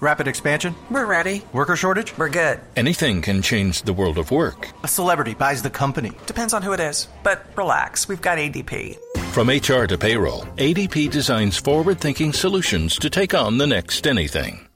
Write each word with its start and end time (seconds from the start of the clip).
Rapid 0.00 0.28
expansion? 0.28 0.74
We're 0.90 1.06
ready. 1.06 1.42
Worker 1.52 1.76
shortage? 1.76 2.16
We're 2.18 2.28
good. 2.28 2.60
Anything 2.76 3.22
can 3.22 3.42
change 3.42 3.82
the 3.82 3.92
world 3.92 4.18
of 4.18 4.30
work. 4.30 4.70
A 4.82 4.88
celebrity 4.88 5.34
buys 5.34 5.62
the 5.62 5.70
company. 5.70 6.12
Depends 6.26 6.52
on 6.54 6.62
who 6.62 6.72
it 6.72 6.80
is. 6.80 7.08
But 7.22 7.46
relax, 7.56 8.08
we've 8.08 8.20
got 8.20 8.38
ADP. 8.38 8.96
From 9.32 9.48
HR 9.48 9.86
to 9.86 9.98
payroll, 9.98 10.42
ADP 10.56 11.10
designs 11.10 11.56
forward 11.56 12.00
thinking 12.00 12.32
solutions 12.32 12.98
to 12.98 13.10
take 13.10 13.34
on 13.34 13.58
the 13.58 13.66
next 13.66 14.06
anything. 14.06 14.66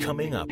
Coming 0.00 0.34
up. 0.34 0.48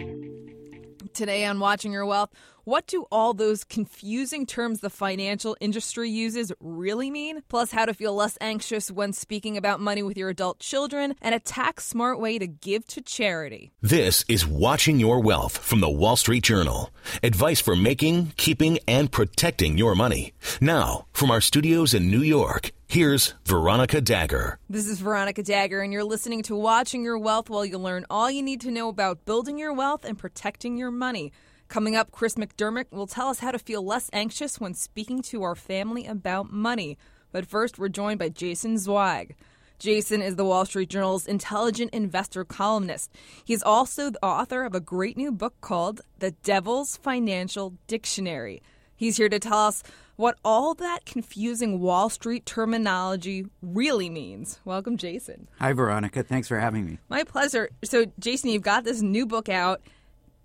Today 1.15 1.45
on 1.45 1.61
Watching 1.61 1.93
Your 1.93 2.07
Wealth, 2.07 2.31
what 2.65 2.87
do 2.87 3.07
all 3.11 3.35
those 3.35 3.65
confusing 3.65 4.47
terms 4.47 4.81
the 4.81 4.89
financial 4.89 5.57
industry 5.61 6.09
uses 6.09 6.53
really 6.61 7.11
mean? 7.11 7.43
Plus, 7.49 7.73
how 7.73 7.85
to 7.85 7.93
feel 7.93 8.15
less 8.15 8.39
anxious 8.41 8.91
when 8.91 9.13
speaking 9.13 9.57
about 9.57 9.81
money 9.81 10.03
with 10.03 10.17
your 10.17 10.29
adult 10.29 10.61
children, 10.61 11.15
and 11.21 11.35
a 11.35 11.41
tax 11.41 11.85
smart 11.87 12.21
way 12.21 12.39
to 12.39 12.47
give 12.47 12.87
to 12.87 13.01
charity. 13.01 13.73
This 13.83 14.25
is 14.29 14.47
Watching 14.47 15.01
Your 15.01 15.21
Wealth 15.21 15.59
from 15.59 15.81
the 15.81 15.91
Wall 15.91 16.17
Street 16.17 16.45
Journal. 16.45 16.91
Advice 17.23 17.61
for 17.61 17.77
making, 17.77 18.33
keeping, 18.37 18.79
and 18.87 19.11
protecting 19.11 19.77
your 19.77 19.95
money. 19.95 20.33
Now, 20.61 21.07
from 21.13 21.31
our 21.31 21.41
studios 21.41 21.95
in 21.95 22.11
New 22.11 22.23
York, 22.23 22.71
here's 22.93 23.33
Veronica 23.47 24.03
Dagher. 24.03 24.57
This 24.69 24.87
is 24.87 25.01
Veronica 25.01 25.43
Dagher, 25.43 25.83
and 25.83 25.95
you're 25.95 26.05
listening 26.05 26.43
to 26.43 26.55
Watching 26.55 27.03
Your 27.03 27.17
Wealth 27.17 27.49
while 27.49 27.65
you 27.65 27.79
learn 27.79 28.05
all 28.11 28.31
you 28.31 28.43
need 28.43 28.61
to 28.61 28.71
know 28.71 28.91
about 28.91 29.25
building 29.25 29.59
your 29.59 29.73
wealth 29.73 30.05
and 30.05 30.19
protecting 30.19 30.77
your 30.77 30.91
money. 30.91 31.33
Coming 31.69 31.97
up, 31.97 32.11
Chris 32.11 32.35
McDermott 32.35 32.93
will 32.93 33.07
tell 33.07 33.29
us 33.29 33.39
how 33.39 33.51
to 33.51 33.59
feel 33.59 33.83
less 33.83 34.11
anxious 34.13 34.61
when 34.61 34.75
speaking 34.75 35.23
to 35.23 35.43
our 35.43 35.55
family 35.55 36.05
about 36.05 36.53
money. 36.53 36.99
But 37.31 37.47
first, 37.47 37.79
we're 37.79 37.89
joined 37.89 38.19
by 38.19 38.29
Jason 38.29 38.77
Zweig. 38.77 39.37
Jason 39.79 40.21
is 40.21 40.37
the 40.37 40.45
Wall 40.45 40.67
Street 40.67 40.91
Journal's 40.91 41.27
intelligent 41.27 41.95
investor 41.95 42.45
columnist. 42.45 43.11
He's 43.43 43.63
also 43.63 44.11
the 44.11 44.23
author 44.23 44.65
of 44.65 44.75
a 44.75 44.81
great 44.81 45.17
new 45.17 45.33
book 45.33 45.55
called 45.63 46.03
The 46.19 46.33
Devil's 46.33 46.99
Financial 46.99 47.73
Dictionary. 47.87 48.61
He's 48.95 49.17
here 49.17 49.31
to 49.31 49.39
tell 49.39 49.67
us 49.69 49.83
what 50.17 50.39
all 50.45 50.75
that 50.75 51.05
confusing 51.05 51.81
Wall 51.81 52.09
Street 52.11 52.45
terminology 52.47 53.47
really 53.63 54.11
means. 54.11 54.61
Welcome, 54.65 54.97
Jason. 54.97 55.49
Hi, 55.59 55.73
Veronica. 55.73 56.23
Thanks 56.23 56.49
for 56.49 56.59
having 56.59 56.85
me. 56.87 56.99
My 57.09 57.25
pleasure. 57.25 57.71
So, 57.83 58.07
Jason, 58.19 58.51
you've 58.51 58.63
got 58.63 58.85
this 58.85 59.03
new 59.03 59.27
book 59.27 59.49
out. 59.49 59.81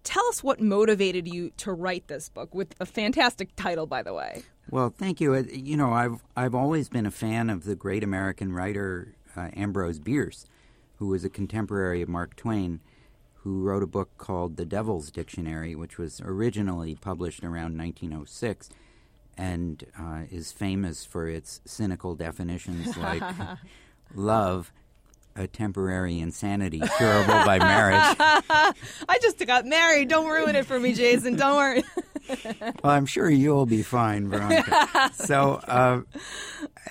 Tell 0.03 0.25
us 0.27 0.41
what 0.41 0.61
motivated 0.61 1.27
you 1.27 1.51
to 1.57 1.73
write 1.73 2.07
this 2.07 2.29
book 2.29 2.55
with 2.55 2.73
a 2.79 2.85
fantastic 2.85 3.49
title, 3.57 3.85
by 3.85 4.03
the 4.03 4.13
way. 4.13 4.43
Well, 4.69 4.93
thank 4.97 5.19
you. 5.19 5.33
Uh, 5.33 5.43
You 5.51 5.75
know, 5.77 5.91
I've 5.91 6.23
I've 6.35 6.55
always 6.55 6.87
been 6.89 7.05
a 7.05 7.11
fan 7.11 7.49
of 7.49 7.65
the 7.65 7.75
great 7.75 8.03
American 8.03 8.53
writer 8.53 9.15
uh, 9.35 9.49
Ambrose 9.55 9.99
Bierce, 9.99 10.45
who 10.95 11.07
was 11.07 11.23
a 11.25 11.29
contemporary 11.29 12.01
of 12.01 12.09
Mark 12.09 12.35
Twain, 12.35 12.79
who 13.43 13.61
wrote 13.61 13.83
a 13.83 13.87
book 13.87 14.09
called 14.17 14.57
The 14.57 14.65
Devil's 14.65 15.11
Dictionary, 15.11 15.75
which 15.75 15.97
was 15.97 16.21
originally 16.21 16.95
published 16.95 17.43
around 17.43 17.77
1906, 17.77 18.69
and 19.37 19.83
uh, 19.99 20.21
is 20.31 20.51
famous 20.51 21.05
for 21.05 21.27
its 21.27 21.61
cynical 21.65 22.15
definitions 22.15 22.97
like 22.97 23.23
love. 24.15 24.71
A 25.39 25.45
temporary 25.45 26.19
insanity 26.19 26.81
curable 26.97 27.45
by 27.45 27.59
marriage. 27.59 28.15
I 28.19 29.19
just 29.21 29.37
got 29.45 29.67
married. 29.67 30.09
Don't 30.09 30.27
ruin 30.27 30.55
it 30.55 30.65
for 30.65 30.79
me, 30.79 30.93
Jason. 30.93 31.35
Don't 31.35 31.55
worry. 31.55 31.83
Well, 32.83 32.91
I'm 32.91 33.05
sure 33.05 33.29
you'll 33.29 33.65
be 33.67 33.83
fine, 33.83 34.27
Veronica. 34.27 35.11
so, 35.13 35.61
uh, 35.65 36.01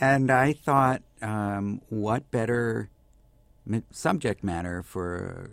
and 0.00 0.30
I 0.30 0.54
thought, 0.54 1.02
um, 1.20 1.82
what 1.90 2.30
better 2.30 2.88
subject 3.90 4.42
matter 4.42 4.82
for 4.82 5.50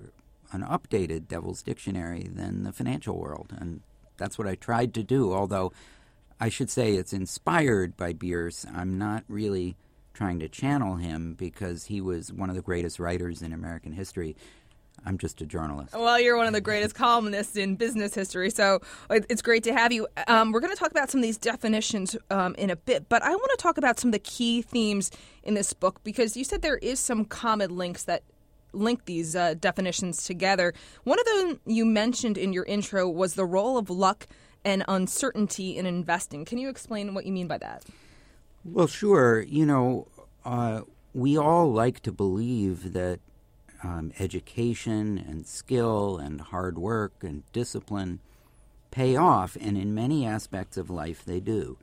an 0.53 0.61
updated 0.61 1.27
Devil's 1.27 1.61
Dictionary 1.61 2.29
than 2.31 2.63
the 2.63 2.71
financial 2.71 3.17
world? 3.17 3.53
And 3.59 3.81
that's 4.15 4.37
what 4.37 4.47
I 4.47 4.55
tried 4.55 4.93
to 4.93 5.03
do, 5.03 5.33
although 5.33 5.73
I 6.39 6.49
should 6.49 6.69
say 6.69 6.93
it's 6.93 7.13
inspired 7.13 7.95
by 7.95 8.13
Bierce. 8.13 8.65
I'm 8.73 8.97
not 8.97 9.23
really 9.27 9.75
trying 10.13 10.39
to 10.39 10.47
channel 10.47 10.95
him 10.95 11.33
because 11.33 11.85
he 11.85 12.01
was 12.01 12.31
one 12.31 12.49
of 12.49 12.55
the 12.55 12.61
greatest 12.61 12.99
writers 12.99 13.41
in 13.41 13.53
American 13.53 13.93
history. 13.93 14.35
I'm 15.05 15.17
just 15.17 15.41
a 15.41 15.45
journalist. 15.45 15.93
Well, 15.93 16.19
you're 16.19 16.37
one 16.37 16.47
of 16.47 16.53
the 16.53 16.61
greatest 16.61 16.95
columnists 16.95 17.55
in 17.55 17.75
business 17.75 18.13
history, 18.13 18.49
so 18.49 18.79
it's 19.09 19.41
great 19.41 19.63
to 19.63 19.73
have 19.73 19.91
you. 19.91 20.07
Um, 20.27 20.51
we're 20.51 20.59
going 20.59 20.71
to 20.71 20.79
talk 20.79 20.91
about 20.91 21.09
some 21.09 21.19
of 21.19 21.23
these 21.23 21.37
definitions 21.37 22.15
um, 22.29 22.55
in 22.55 22.69
a 22.69 22.75
bit, 22.75 23.09
but 23.09 23.23
I 23.23 23.31
want 23.31 23.51
to 23.51 23.57
talk 23.57 23.77
about 23.77 23.99
some 23.99 24.09
of 24.09 24.13
the 24.13 24.19
key 24.19 24.61
themes 24.61 25.11
in 25.43 25.55
this 25.55 25.73
book 25.73 26.03
because 26.03 26.37
you 26.37 26.43
said 26.43 26.61
there 26.61 26.77
is 26.77 26.99
some 26.99 27.25
common 27.25 27.75
links 27.75 28.03
that 28.03 28.23
link 28.71 29.05
these 29.05 29.35
uh, 29.35 29.55
definitions 29.59 30.23
together. 30.23 30.73
One 31.03 31.19
of 31.19 31.25
them 31.25 31.59
you 31.65 31.85
mentioned 31.85 32.37
in 32.37 32.53
your 32.53 32.63
intro 32.65 33.09
was 33.09 33.35
the 33.35 33.45
role 33.45 33.77
of 33.77 33.89
luck 33.89 34.27
and 34.65 34.83
uncertainty 34.87 35.77
in 35.77 35.85
investing. 35.85 36.45
Can 36.45 36.57
you 36.57 36.69
explain 36.69 37.13
what 37.13 37.25
you 37.25 37.31
mean 37.31 37.47
by 37.47 37.57
that? 37.59 37.85
Well, 38.65 38.87
sure. 38.87 39.41
You 39.41 39.65
know, 39.65 40.07
uh, 40.45 40.81
we 41.13 41.37
all 41.37 41.71
like 41.71 41.99
to 42.01 42.11
believe 42.11 42.93
that 42.93 43.19
um, 43.83 44.13
education 44.19 45.17
and 45.17 45.45
skill 45.45 46.17
and 46.17 46.39
hard 46.39 46.77
work 46.77 47.13
and 47.21 47.43
discipline 47.51 48.19
pay 48.91 49.15
off, 49.15 49.57
and 49.59 49.77
in 49.77 49.93
many 49.93 50.25
aspects 50.25 50.77
of 50.77 50.89
life 50.89 51.25
they 51.25 51.39
do. 51.39 51.77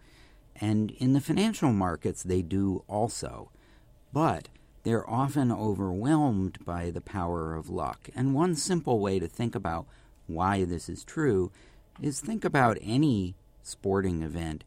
And 0.56 0.92
in 0.92 1.12
the 1.12 1.20
financial 1.20 1.72
markets, 1.72 2.22
they 2.22 2.42
do 2.42 2.84
also. 2.86 3.50
But 4.12 4.48
they're 4.82 5.08
often 5.08 5.52
overwhelmed 5.52 6.64
by 6.64 6.90
the 6.90 7.00
power 7.00 7.54
of 7.54 7.68
luck. 7.68 8.08
And 8.14 8.34
one 8.34 8.54
simple 8.54 9.00
way 9.00 9.18
to 9.18 9.28
think 9.28 9.54
about 9.54 9.86
why 10.26 10.64
this 10.64 10.88
is 10.88 11.04
true 11.04 11.50
is 12.00 12.20
think 12.20 12.44
about 12.44 12.78
any 12.82 13.34
sporting 13.62 14.22
event 14.22 14.64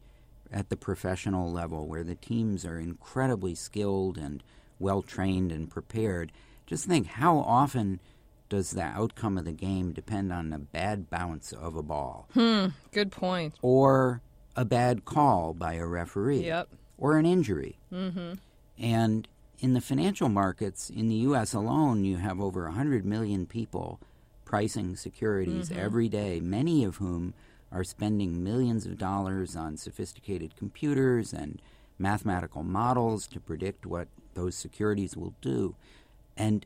at 0.52 0.68
the 0.68 0.76
professional 0.76 1.50
level 1.50 1.86
where 1.86 2.04
the 2.04 2.14
teams 2.14 2.64
are 2.64 2.78
incredibly 2.78 3.54
skilled 3.54 4.16
and 4.18 4.42
well 4.78 5.02
trained 5.02 5.50
and 5.52 5.70
prepared. 5.70 6.30
Just 6.66 6.86
think 6.86 7.06
how 7.06 7.38
often 7.38 8.00
does 8.48 8.70
the 8.70 8.82
outcome 8.82 9.36
of 9.38 9.44
the 9.44 9.52
game 9.52 9.92
depend 9.92 10.32
on 10.32 10.52
a 10.52 10.58
bad 10.58 11.10
bounce 11.10 11.52
of 11.52 11.74
a 11.74 11.82
ball 11.82 12.28
Hmm, 12.34 12.66
Good 12.92 13.10
point. 13.10 13.54
or 13.62 14.20
a 14.54 14.64
bad 14.64 15.04
call 15.04 15.54
by 15.54 15.74
a 15.74 15.86
referee 15.86 16.44
Yep. 16.44 16.68
or 16.98 17.18
an 17.18 17.26
injury. 17.26 17.78
Mm-hmm. 17.92 18.34
And 18.78 19.26
in 19.58 19.72
the 19.74 19.80
financial 19.80 20.28
markets 20.28 20.90
in 20.90 21.08
the 21.08 21.14
U.S. 21.16 21.52
alone, 21.54 22.04
you 22.04 22.18
have 22.18 22.40
over 22.40 22.64
100 22.64 23.04
million 23.04 23.46
people 23.46 23.98
pricing 24.54 24.94
securities 24.94 25.68
mm-hmm. 25.68 25.80
every 25.80 26.08
day, 26.08 26.38
many 26.38 26.84
of 26.84 26.98
whom 26.98 27.34
are 27.72 27.82
spending 27.82 28.44
millions 28.44 28.86
of 28.86 28.96
dollars 28.96 29.56
on 29.56 29.76
sophisticated 29.76 30.54
computers 30.54 31.32
and 31.32 31.60
mathematical 31.98 32.62
models 32.62 33.26
to 33.26 33.40
predict 33.40 33.84
what 33.84 34.06
those 34.34 34.54
securities 34.54 35.16
will 35.16 35.34
do. 35.40 35.74
And 36.36 36.64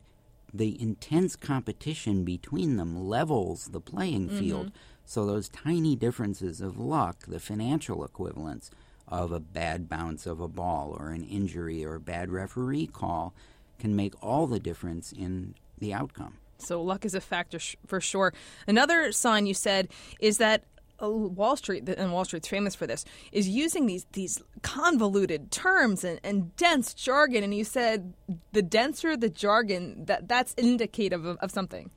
the 0.53 0.79
intense 0.79 1.35
competition 1.35 2.23
between 2.23 2.77
them 2.77 3.07
levels 3.07 3.69
the 3.69 3.81
playing 3.81 4.27
mm-hmm. 4.27 4.37
field. 4.37 4.71
So 5.03 5.25
those 5.25 5.49
tiny 5.49 5.95
differences 5.95 6.61
of 6.61 6.77
luck, 6.77 7.25
the 7.27 7.39
financial 7.39 8.05
equivalents 8.05 8.69
of 9.07 9.31
a 9.31 9.39
bad 9.39 9.89
bounce 9.89 10.27
of 10.27 10.39
a 10.39 10.47
ball 10.47 10.95
or 10.99 11.09
an 11.09 11.23
injury 11.23 11.83
or 11.83 11.95
a 11.95 11.99
bad 11.99 12.29
referee 12.29 12.85
call, 12.85 13.33
can 13.79 13.95
make 13.95 14.13
all 14.23 14.45
the 14.45 14.59
difference 14.59 15.11
in 15.11 15.55
the 15.79 15.91
outcome. 15.91 16.35
So 16.59 16.81
luck 16.81 17.05
is 17.05 17.15
a 17.15 17.21
factor 17.21 17.59
sh- 17.59 17.75
for 17.87 18.01
sure. 18.01 18.33
Another 18.67 19.11
sign 19.11 19.45
you 19.45 19.53
said 19.53 19.89
is 20.19 20.37
that 20.37 20.63
uh, 21.01 21.09
Wall 21.09 21.55
Street, 21.55 21.87
and 21.87 22.11
Wall 22.11 22.25
Street's 22.25 22.47
famous 22.47 22.75
for 22.75 22.85
this, 22.85 23.05
is 23.31 23.47
using 23.47 23.85
these 23.85 24.05
these 24.11 24.41
convoluted 24.61 25.51
terms 25.51 26.03
and, 26.03 26.19
and 26.23 26.55
dense 26.57 26.93
jargon. 26.93 27.43
And 27.43 27.53
you 27.53 27.63
said 27.63 28.13
the 28.51 28.61
denser 28.61 29.15
the 29.15 29.29
jargon, 29.29 30.05
that 30.05 30.27
that's 30.27 30.53
indicative 30.55 31.25
of, 31.25 31.37
of 31.37 31.51
something. 31.51 31.89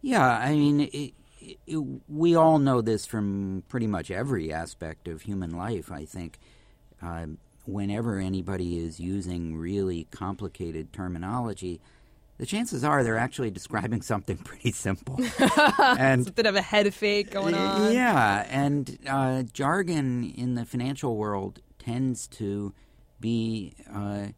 Yeah, 0.00 0.26
I 0.26 0.54
mean, 0.54 0.88
it, 0.92 1.12
we 2.08 2.34
all 2.34 2.58
know 2.58 2.80
this 2.80 3.06
from 3.06 3.64
pretty 3.68 3.86
much 3.86 4.10
every 4.10 4.52
aspect 4.52 5.08
of 5.08 5.22
human 5.22 5.56
life, 5.56 5.90
I 5.90 6.04
think. 6.04 6.38
Uh, 7.02 7.26
whenever 7.64 8.18
anybody 8.18 8.78
is 8.78 8.98
using 8.98 9.56
really 9.56 10.06
complicated 10.10 10.92
terminology, 10.92 11.80
the 12.38 12.46
chances 12.46 12.84
are 12.84 13.02
they're 13.04 13.18
actually 13.18 13.50
describing 13.50 14.00
something 14.02 14.36
pretty 14.44 14.72
simple. 14.72 15.16
and 15.78 16.20
It's 16.22 16.30
a 16.30 16.32
bit 16.32 16.46
of 16.46 16.56
a 16.56 16.62
head 16.62 16.92
fake 16.94 17.30
going 17.30 17.54
on. 17.54 17.92
yeah, 17.92 18.46
and 18.48 18.98
uh, 19.06 19.42
jargon 19.52 20.24
in 20.24 20.54
the 20.54 20.64
financial 20.64 21.16
world 21.16 21.60
tends 21.78 22.26
to 22.28 22.72
be 23.20 23.74
uh, 23.92 24.28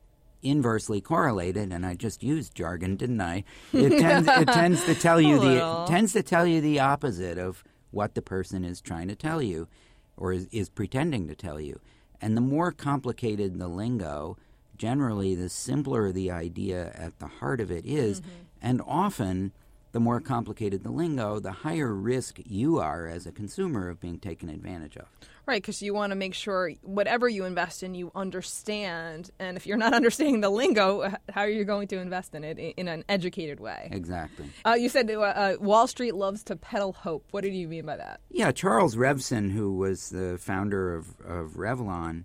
inversely 0.43 1.01
correlated, 1.01 1.73
and 1.73 1.85
I 1.85 1.95
just 1.95 2.23
used 2.23 2.55
jargon, 2.55 2.97
didn't 2.97 3.21
I? 3.21 3.45
It 3.73 3.91
tends 4.01 4.29
it 4.29 4.49
tends 4.49 4.85
to 4.87 4.95
tell 4.95 5.21
you 5.21 5.39
the 5.39 5.85
tends 5.87 6.13
to 6.15 6.23
tell 6.23 6.47
you 6.47 6.61
the 6.61 6.81
opposite 6.81 7.39
of 7.39 7.63
what 7.91 8.15
the 8.15 8.23
person 8.23 8.65
is 8.65 8.81
trying 8.81 9.09
to 9.09 9.17
tell 9.17 9.43
you, 9.43 9.69
or 10.17 10.33
is, 10.33 10.47
is 10.53 10.71
pretending 10.71 11.29
to 11.29 11.35
tell 11.35 11.61
you. 11.61 11.81
And 12.23 12.37
the 12.37 12.41
more 12.41 12.71
complicated 12.73 13.59
the 13.59 13.69
lingo, 13.69 14.37
generally, 14.81 15.35
the 15.35 15.51
simpler 15.51 16.11
the 16.11 16.31
idea 16.31 16.91
at 16.95 17.19
the 17.19 17.27
heart 17.27 17.61
of 17.61 17.71
it 17.71 17.85
is. 17.85 18.23
and 18.63 18.81
often 18.87 19.53
the 19.93 20.01
more 20.01 20.21
complicated 20.21 20.83
the 20.83 20.91
lingo, 20.91 21.39
the 21.41 21.53
higher 21.53 21.93
risk 21.93 22.39
you 22.47 22.79
are 22.79 23.07
as 23.07 23.27
a 23.27 23.33
consumer 23.33 23.89
of 23.89 24.01
being 24.01 24.19
taken 24.19 24.49
advantage 24.49 24.97
of. 24.97 25.07
Right, 25.47 25.61
because 25.61 25.83
you 25.83 25.93
want 25.93 26.13
to 26.13 26.17
make 26.17 26.35
sure 26.35 26.71
whatever 26.83 27.29
you 27.29 27.45
invest 27.45 27.83
in, 27.83 27.95
you 27.95 28.13
understand. 28.15 29.31
And 29.39 29.57
if 29.57 29.67
you're 29.67 29.77
not 29.77 29.93
understanding 30.01 30.41
the 30.41 30.49
lingo, 30.49 31.13
how 31.29 31.41
are 31.41 31.49
you 31.49 31.65
going 31.65 31.89
to 31.89 31.99
invest 31.99 32.35
in 32.35 32.45
it 32.45 32.59
in 32.59 32.87
an 32.89 33.05
educated 33.09 33.59
way? 33.59 33.89
Exactly. 33.91 34.47
Uh, 34.65 34.75
you 34.75 34.89
said 34.89 35.11
uh, 35.11 35.21
uh, 35.21 35.57
Wall 35.59 35.89
Street 35.89 36.15
loves 36.15 36.45
to 36.45 36.57
peddle 36.57 36.93
hope. 36.93 37.25
What 37.33 37.43
did 37.43 37.55
you 37.55 37.67
mean 37.67 37.85
by 37.85 37.97
that? 37.97 38.21
Yeah, 38.31 38.53
Charles 38.53 38.95
Revson, 38.97 39.51
who 39.51 39.75
was 39.77 40.11
the 40.11 40.39
founder 40.39 40.95
of, 40.95 41.09
of 41.27 41.53
Revlon 41.53 42.25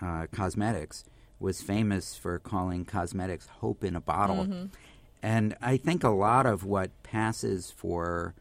uh, 0.00 0.26
Cosmetics, 0.32 1.04
was 1.44 1.60
famous 1.62 2.16
for 2.16 2.38
calling 2.38 2.84
cosmetics 2.84 3.46
hope 3.60 3.84
in 3.84 3.94
a 3.94 4.00
bottle. 4.00 4.44
And 5.22 5.56
I 5.62 5.76
think 5.76 6.02
a 6.02 6.08
lot 6.08 6.46
of 6.46 6.64
what 6.64 6.90
passes 7.02 7.70
for 7.70 8.34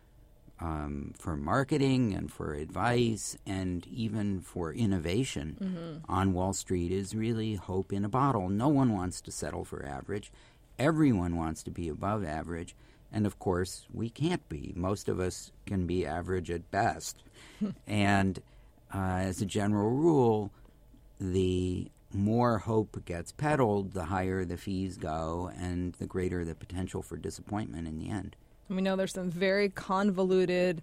um, 0.60 1.14
for 1.18 1.36
marketing 1.36 2.14
and 2.14 2.32
for 2.32 2.54
advice 2.54 3.38
and 3.46 3.86
even 3.88 4.40
for 4.40 4.74
innovation 4.74 6.02
on 6.08 6.34
Wall 6.34 6.54
Street 6.54 6.92
is 6.92 7.14
really 7.14 7.56
hope 7.56 7.92
in 7.92 8.06
a 8.06 8.10
bottle. 8.10 8.48
No 8.50 8.70
one 8.70 8.94
wants 8.94 9.20
to 9.22 9.32
settle 9.32 9.66
for 9.66 9.86
average. 9.86 10.32
Everyone 10.80 11.36
wants 11.36 11.64
to 11.64 11.72
be 11.72 11.90
above 11.90 12.24
average. 12.24 12.76
And 13.12 13.26
of 13.26 13.38
course, 13.40 13.86
we 13.94 14.10
can't 14.10 14.48
be. 14.50 14.74
Most 14.76 15.10
of 15.10 15.20
us 15.20 15.52
can 15.66 15.86
be 15.86 16.06
average 16.06 16.50
at 16.50 16.72
best. 16.72 17.24
and 17.88 18.40
uh, 18.94 19.20
as 19.30 19.42
a 19.42 19.46
general 19.46 19.90
rule, 19.90 20.52
the 21.20 21.90
more 22.14 22.60
hope 22.60 23.04
gets 23.06 23.32
peddled, 23.32 23.94
the 23.94 24.06
higher 24.06 24.46
the 24.46 24.58
fees 24.58 24.98
go, 24.98 25.52
and 25.58 25.94
the 25.94 26.06
greater 26.06 26.46
the 26.46 26.56
potential 26.56 27.02
for 27.02 27.18
disappointment 27.18 27.88
in 27.88 27.98
the 27.98 28.10
end. 28.10 28.36
We 28.70 28.82
know 28.82 28.96
there's 28.96 29.14
some 29.14 29.30
very 29.30 29.70
convoluted, 29.70 30.82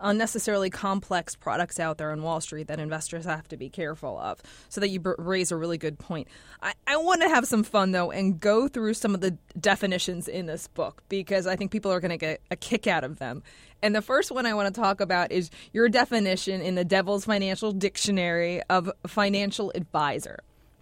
unnecessarily 0.00 0.70
complex 0.70 1.34
products 1.34 1.80
out 1.80 1.98
there 1.98 2.12
on 2.12 2.22
Wall 2.22 2.40
Street 2.40 2.68
that 2.68 2.78
investors 2.78 3.24
have 3.24 3.48
to 3.48 3.56
be 3.56 3.68
careful 3.68 4.18
of. 4.18 4.40
So 4.68 4.80
that 4.80 4.88
you 4.88 5.00
b- 5.00 5.10
raise 5.18 5.50
a 5.50 5.56
really 5.56 5.78
good 5.78 5.98
point. 5.98 6.28
I, 6.62 6.74
I 6.86 6.96
want 6.96 7.22
to 7.22 7.28
have 7.28 7.46
some 7.46 7.64
fun 7.64 7.90
though 7.92 8.10
and 8.10 8.38
go 8.38 8.68
through 8.68 8.94
some 8.94 9.14
of 9.14 9.20
the 9.20 9.32
definitions 9.58 10.28
in 10.28 10.46
this 10.46 10.68
book 10.68 11.02
because 11.08 11.46
I 11.46 11.56
think 11.56 11.70
people 11.70 11.90
are 11.92 12.00
going 12.00 12.10
to 12.10 12.16
get 12.16 12.40
a 12.50 12.56
kick 12.56 12.86
out 12.86 13.04
of 13.04 13.18
them. 13.18 13.42
And 13.82 13.94
the 13.94 14.02
first 14.02 14.30
one 14.30 14.46
I 14.46 14.54
want 14.54 14.72
to 14.72 14.80
talk 14.80 15.00
about 15.00 15.32
is 15.32 15.50
your 15.72 15.88
definition 15.88 16.60
in 16.60 16.74
the 16.74 16.84
Devil's 16.84 17.24
Financial 17.24 17.72
Dictionary 17.72 18.62
of 18.70 18.90
financial 19.06 19.72
advisor. 19.74 20.38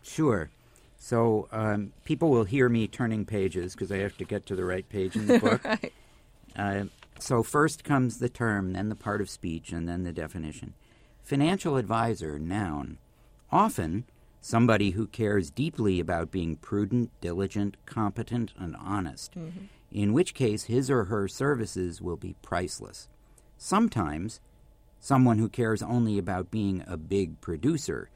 Sure. 0.06 0.50
So 0.98 1.48
um, 1.52 1.92
people 2.04 2.30
will 2.30 2.44
hear 2.44 2.68
me 2.68 2.86
turning 2.86 3.24
pages 3.24 3.74
because 3.74 3.92
I 3.92 3.98
have 3.98 4.16
to 4.18 4.24
get 4.24 4.46
to 4.46 4.56
the 4.56 4.64
right 4.64 4.88
page 4.88 5.16
in 5.16 5.26
the 5.26 5.38
book. 5.40 5.64
Right. 5.64 5.92
Uh, 6.56 6.84
so 7.18 7.42
first 7.42 7.84
comes 7.84 8.18
the 8.18 8.28
term, 8.28 8.72
then 8.72 8.88
the 8.88 8.94
part 8.94 9.20
of 9.20 9.30
speech, 9.30 9.72
and 9.72 9.88
then 9.88 10.04
the 10.04 10.12
definition. 10.12 10.74
Financial 11.22 11.76
advisor, 11.76 12.38
noun. 12.38 12.98
Often, 13.50 14.04
somebody 14.40 14.90
who 14.90 15.06
cares 15.06 15.50
deeply 15.50 15.98
about 15.98 16.30
being 16.30 16.56
prudent, 16.56 17.10
diligent, 17.20 17.76
competent, 17.84 18.52
and 18.58 18.76
honest, 18.76 19.34
in 19.90 20.12
which 20.12 20.34
case 20.34 20.64
his 20.64 20.90
or 20.90 21.04
her 21.04 21.26
services 21.26 22.00
will 22.00 22.16
be 22.16 22.36
priceless. 22.42 23.08
Sometimes, 23.58 24.40
someone 25.00 25.38
who 25.38 25.48
cares 25.48 25.82
only 25.82 26.18
about 26.18 26.50
being 26.50 26.84
a 26.86 26.96
big 26.96 27.40
producer, 27.40 28.08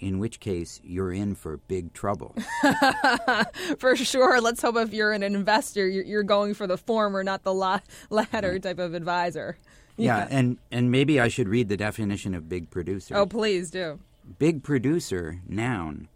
in 0.00 0.18
which 0.18 0.40
case 0.40 0.80
you're 0.84 1.12
in 1.12 1.34
for 1.34 1.56
big 1.56 1.92
trouble. 1.92 2.34
For 3.78 3.96
sure. 3.96 4.40
Let's 4.40 4.62
hope 4.62 4.76
if 4.76 4.92
you're 4.92 5.12
an 5.12 5.22
investor, 5.22 5.86
you're, 5.88 6.22
going 6.22 6.54
for 6.54 6.66
the 6.66 6.78
former, 6.78 7.22
not 7.22 7.42
the 7.42 7.54
la- 7.54 7.80
latter 8.10 8.58
type 8.58 8.78
of 8.78 8.94
advisor. 8.94 9.56
yeah, 9.96 10.26
and, 10.30 10.58
and 10.70 10.90
maybe 10.90 11.20
I 11.20 11.28
should 11.28 11.48
read 11.48 11.68
the 11.68 11.76
definition 11.76 12.34
of 12.34 12.48
big 12.48 12.70
producer. 12.70 13.16
Oh, 13.16 13.26
please 13.26 13.70
do. 13.70 13.98
Big 14.38 14.62
producer, 14.62 15.40
noun. 15.46 16.08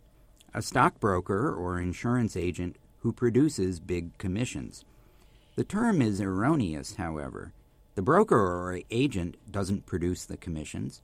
A 0.55 0.63
stockbroker 0.63 1.55
or 1.55 1.79
insurance 1.79 2.37
agent 2.37 2.77
who 3.01 3.13
produces 3.13 3.81
big 3.81 4.17
commissions. 4.19 4.85
The 5.57 5.65
term 5.65 6.01
is 6.01 6.21
erroneous, 6.21 6.97
however. 6.97 7.53
The 7.95 8.03
broker 8.03 8.37
or 8.39 8.81
agent 8.91 9.37
doesn't 9.51 9.87
produce 9.87 10.25
the 10.25 10.37
commissions. 10.37 11.03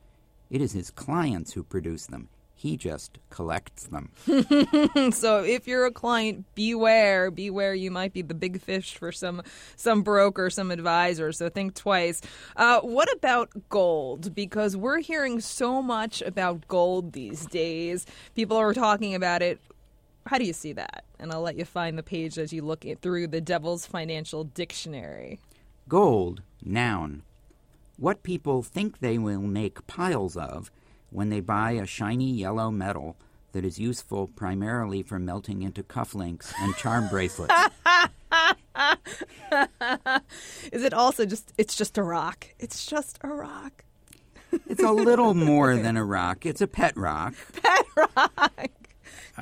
It 0.50 0.60
is 0.60 0.72
his 0.72 0.90
clients 0.90 1.52
who 1.52 1.64
produce 1.64 2.06
them. 2.06 2.28
He 2.64 2.78
just 2.78 3.18
collects 3.28 3.88
them. 3.88 4.08
So 5.12 5.44
if 5.44 5.68
you're 5.68 5.84
a 5.84 5.90
client, 5.90 6.46
beware, 6.54 7.30
beware. 7.30 7.74
You 7.74 7.90
might 7.90 8.14
be 8.14 8.22
the 8.22 8.32
big 8.32 8.58
fish 8.58 8.96
for 8.96 9.12
some 9.12 9.42
some 9.76 10.02
broker, 10.02 10.48
some 10.48 10.70
advisor. 10.70 11.30
So 11.32 11.50
think 11.50 11.74
twice. 11.74 12.22
Uh, 12.56 12.80
what 12.80 13.12
about 13.12 13.50
gold? 13.68 14.34
Because 14.34 14.78
we're 14.78 15.00
hearing 15.00 15.40
so 15.40 15.82
much 15.82 16.22
about 16.22 16.66
gold 16.66 17.12
these 17.12 17.44
days. 17.44 18.06
People 18.34 18.56
are 18.56 18.72
talking 18.72 19.14
about 19.14 19.42
it. 19.42 19.60
How 20.24 20.38
do 20.38 20.46
you 20.46 20.54
see 20.54 20.72
that? 20.72 21.04
And 21.18 21.32
I'll 21.32 21.42
let 21.42 21.56
you 21.56 21.66
find 21.66 21.98
the 21.98 22.02
page 22.02 22.38
as 22.38 22.50
you 22.50 22.62
look 22.62 22.86
it 22.86 23.02
through 23.02 23.26
the 23.26 23.42
Devil's 23.42 23.84
Financial 23.84 24.42
Dictionary. 24.42 25.38
Gold, 25.86 26.40
noun. 26.64 27.24
What 27.98 28.22
people 28.22 28.62
think 28.62 29.00
they 29.00 29.18
will 29.18 29.42
make 29.42 29.86
piles 29.86 30.34
of 30.34 30.70
when 31.14 31.30
they 31.30 31.38
buy 31.38 31.70
a 31.70 31.86
shiny 31.86 32.32
yellow 32.32 32.72
metal 32.72 33.16
that 33.52 33.64
is 33.64 33.78
useful 33.78 34.26
primarily 34.26 35.00
for 35.00 35.20
melting 35.20 35.62
into 35.62 35.84
cufflinks 35.84 36.52
and 36.58 36.74
charm 36.74 37.08
bracelets. 37.08 37.54
Is 40.72 40.82
it 40.82 40.92
also 40.92 41.24
just? 41.24 41.52
It's 41.56 41.76
just 41.76 41.96
a 41.98 42.02
rock. 42.02 42.48
It's 42.58 42.84
just 42.84 43.18
a 43.20 43.28
rock. 43.28 43.84
It's 44.68 44.82
a 44.82 44.90
little 44.90 45.34
more 45.34 45.76
than 45.76 45.96
a 45.96 46.04
rock. 46.04 46.44
It's 46.44 46.60
a 46.60 46.66
pet 46.66 46.96
rock. 46.96 47.34
pet 47.62 47.86
rock. 47.96 48.70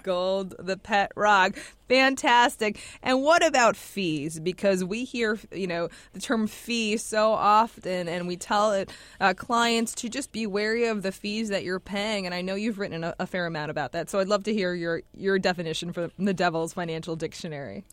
Gold, 0.02 0.54
the 0.58 0.76
pet 0.76 1.12
rock. 1.16 1.56
Fantastic. 1.88 2.80
And 3.02 3.22
what 3.22 3.44
about 3.44 3.76
fees? 3.76 4.40
Because 4.40 4.82
we 4.84 5.04
hear, 5.04 5.38
you 5.52 5.66
know, 5.66 5.88
the 6.12 6.20
term 6.20 6.46
fee 6.46 6.96
so 6.96 7.32
often, 7.32 8.08
and 8.08 8.26
we 8.26 8.36
tell 8.36 8.72
it, 8.72 8.90
uh, 9.20 9.34
clients 9.34 9.94
to 9.96 10.08
just 10.08 10.32
be 10.32 10.46
wary 10.46 10.86
of 10.86 11.02
the 11.02 11.12
fees 11.12 11.50
that 11.50 11.64
you're 11.64 11.80
paying. 11.80 12.24
And 12.24 12.34
I 12.34 12.40
know 12.40 12.54
you've 12.54 12.78
written 12.78 13.04
a, 13.04 13.14
a 13.18 13.26
fair 13.26 13.46
amount 13.46 13.70
about 13.70 13.92
that. 13.92 14.08
So 14.08 14.18
I'd 14.18 14.28
love 14.28 14.44
to 14.44 14.54
hear 14.54 14.74
your, 14.74 15.02
your 15.14 15.38
definition 15.38 15.92
from 15.92 16.10
the 16.18 16.34
Devil's 16.34 16.72
Financial 16.72 17.16
Dictionary. 17.16 17.84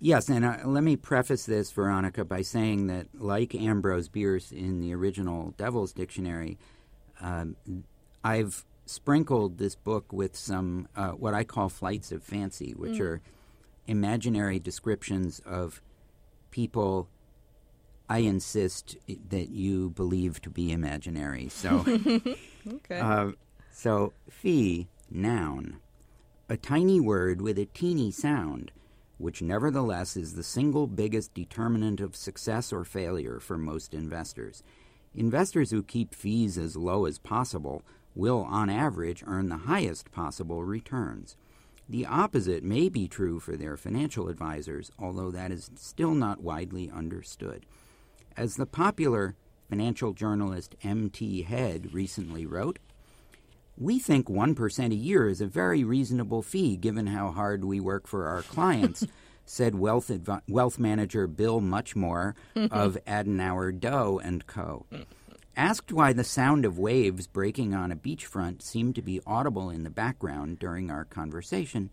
Yes, 0.00 0.28
and 0.28 0.44
uh, 0.44 0.58
let 0.64 0.84
me 0.84 0.94
preface 0.94 1.44
this, 1.44 1.72
Veronica, 1.72 2.24
by 2.24 2.42
saying 2.42 2.86
that, 2.86 3.08
like 3.14 3.52
Ambrose 3.54 4.08
Bierce 4.08 4.52
in 4.52 4.80
the 4.80 4.94
original 4.94 5.54
Devil's 5.56 5.92
Dictionary, 5.92 6.56
um, 7.20 7.56
I've 8.22 8.64
sprinkled 8.88 9.58
this 9.58 9.74
book 9.74 10.12
with 10.12 10.36
some 10.36 10.88
uh, 10.96 11.10
what 11.10 11.34
I 11.34 11.44
call 11.44 11.68
flights 11.68 12.12
of 12.12 12.22
fancy, 12.22 12.72
which 12.72 13.00
are 13.00 13.20
imaginary 13.86 14.58
descriptions 14.58 15.40
of 15.46 15.82
people 16.50 17.08
I 18.08 18.18
insist 18.18 18.96
that 19.28 19.50
you 19.50 19.90
believe 19.90 20.40
to 20.42 20.50
be 20.50 20.72
imaginary. 20.72 21.48
So. 21.48 21.84
Okay. 22.68 22.98
Uh, 22.98 23.32
so, 23.70 24.12
fee, 24.28 24.88
noun. 25.10 25.78
A 26.48 26.56
tiny 26.56 27.00
word 27.00 27.40
with 27.40 27.58
a 27.58 27.66
teeny 27.66 28.10
sound, 28.10 28.72
which 29.18 29.42
nevertheless 29.42 30.16
is 30.16 30.34
the 30.34 30.42
single 30.42 30.86
biggest 30.86 31.34
determinant 31.34 32.00
of 32.00 32.16
success 32.16 32.72
or 32.72 32.84
failure 32.84 33.40
for 33.40 33.56
most 33.56 33.94
investors. 33.94 34.62
Investors 35.14 35.70
who 35.70 35.82
keep 35.82 36.14
fees 36.14 36.58
as 36.58 36.76
low 36.76 37.04
as 37.04 37.18
possible 37.18 37.82
will, 38.18 38.42
on 38.42 38.68
average, 38.68 39.22
earn 39.26 39.48
the 39.48 39.56
highest 39.56 40.10
possible 40.10 40.64
returns. 40.64 41.36
The 41.88 42.04
opposite 42.04 42.62
may 42.62 42.88
be 42.90 43.08
true 43.08 43.40
for 43.40 43.56
their 43.56 43.76
financial 43.76 44.28
advisors, 44.28 44.90
although 44.98 45.30
that 45.30 45.50
is 45.50 45.70
still 45.76 46.12
not 46.12 46.42
widely 46.42 46.90
understood. 46.90 47.64
As 48.36 48.56
the 48.56 48.66
popular 48.66 49.36
financial 49.70 50.12
journalist 50.12 50.74
M.T. 50.82 51.42
Head 51.42 51.94
recently 51.94 52.44
wrote, 52.44 52.78
we 53.76 53.98
think 53.98 54.26
1% 54.28 54.90
a 54.90 54.94
year 54.94 55.28
is 55.28 55.40
a 55.40 55.46
very 55.46 55.84
reasonable 55.84 56.42
fee 56.42 56.76
given 56.76 57.06
how 57.06 57.30
hard 57.30 57.64
we 57.64 57.78
work 57.80 58.06
for 58.06 58.26
our 58.26 58.42
clients, 58.42 59.06
said 59.46 59.76
wealth, 59.76 60.08
advi- 60.08 60.42
wealth 60.48 60.78
manager 60.78 61.26
Bill 61.26 61.60
Muchmore 61.60 62.34
of 62.56 62.98
Adenauer 63.06 63.78
Doe 63.78 64.20
and 64.22 64.46
Co. 64.46 64.84
Hmm. 64.90 65.02
Asked 65.58 65.92
why 65.92 66.12
the 66.12 66.22
sound 66.22 66.64
of 66.64 66.78
waves 66.78 67.26
breaking 67.26 67.74
on 67.74 67.90
a 67.90 67.96
beachfront 67.96 68.62
seemed 68.62 68.94
to 68.94 69.02
be 69.02 69.20
audible 69.26 69.70
in 69.70 69.82
the 69.82 69.90
background 69.90 70.60
during 70.60 70.88
our 70.88 71.04
conversation, 71.04 71.90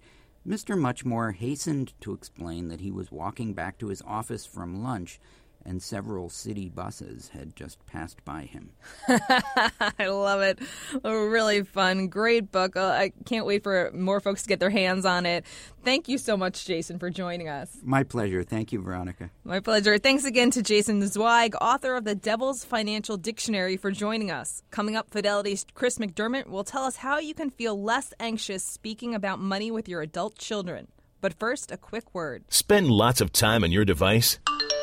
Mr. 0.48 0.78
Muchmore 0.78 1.32
hastened 1.32 1.94
to 2.02 2.14
explain 2.14 2.68
that 2.68 2.82
he 2.82 2.92
was 2.92 3.12
walking 3.12 3.56
back 3.56 3.80
to 3.80 3.88
his 3.88 4.04
office 4.04 4.46
from 4.46 4.84
lunch 4.84 5.20
and 5.66 5.82
several 5.82 6.30
city 6.30 6.70
buses 6.70 7.30
had 7.30 7.56
just 7.56 7.84
passed 7.88 8.24
by 8.24 8.44
him. 8.44 8.70
I 9.08 10.08
love 10.08 10.42
it. 10.42 10.60
A 11.04 11.18
really 11.18 11.64
fun, 11.64 12.08
great 12.08 12.52
book. 12.52 12.76
Uh, 12.76 12.86
I 12.86 13.12
can't 13.26 13.46
wait 13.46 13.64
for 13.64 13.92
more 13.94 14.20
folks 14.20 14.44
to 14.44 14.50
get 14.50 14.60
their 14.60 14.70
hands 14.70 15.06
on 15.06 15.26
it. 15.26 15.46
Thank 15.84 16.08
you 16.08 16.18
so 16.18 16.38
much, 16.38 16.66
Jason, 16.66 17.00
for 17.00 17.10
joining 17.10 17.50
us. 17.50 17.78
My 17.84 18.04
pleasure. 18.04 18.44
Thank 18.44 18.72
you, 18.72 18.82
Veronica. 18.82 19.30
My 19.44 19.60
pleasure. 19.60 19.98
Thanks 19.98 20.26
again 20.26 20.52
to 20.52 20.62
Jason 20.62 21.06
Zweig, 21.08 21.56
author 21.62 21.96
of 21.96 22.06
The 22.06 22.16
Devil's 22.16 22.64
Financial 22.64 23.18
Dictionary, 23.18 23.78
for 23.78 23.92
joining 23.92 24.32
us. 24.32 24.64
Coming 24.72 24.96
up, 24.96 25.10
Fidelity's 25.12 25.66
Chris 25.74 25.98
McDermott 25.98 26.48
will 26.48 26.64
tell 26.64 26.84
us 26.84 26.98
how 26.98 27.20
you 27.20 27.34
can 27.34 27.50
feel 27.50 27.82
less 27.82 28.14
anxious 28.20 28.64
speaking 28.64 29.14
about 29.14 29.40
money 29.40 29.72
with 29.72 29.88
your 29.88 30.02
adult 30.02 30.38
children. 30.38 30.88
But 31.22 31.34
first, 31.34 31.72
a 31.72 31.78
quick 31.78 32.14
word. 32.14 32.44
Spend 32.50 32.92
lots 32.92 33.20
of 33.20 33.32
time 33.32 33.64
on 33.64 33.72
your 33.72 33.86
device? 33.86 34.38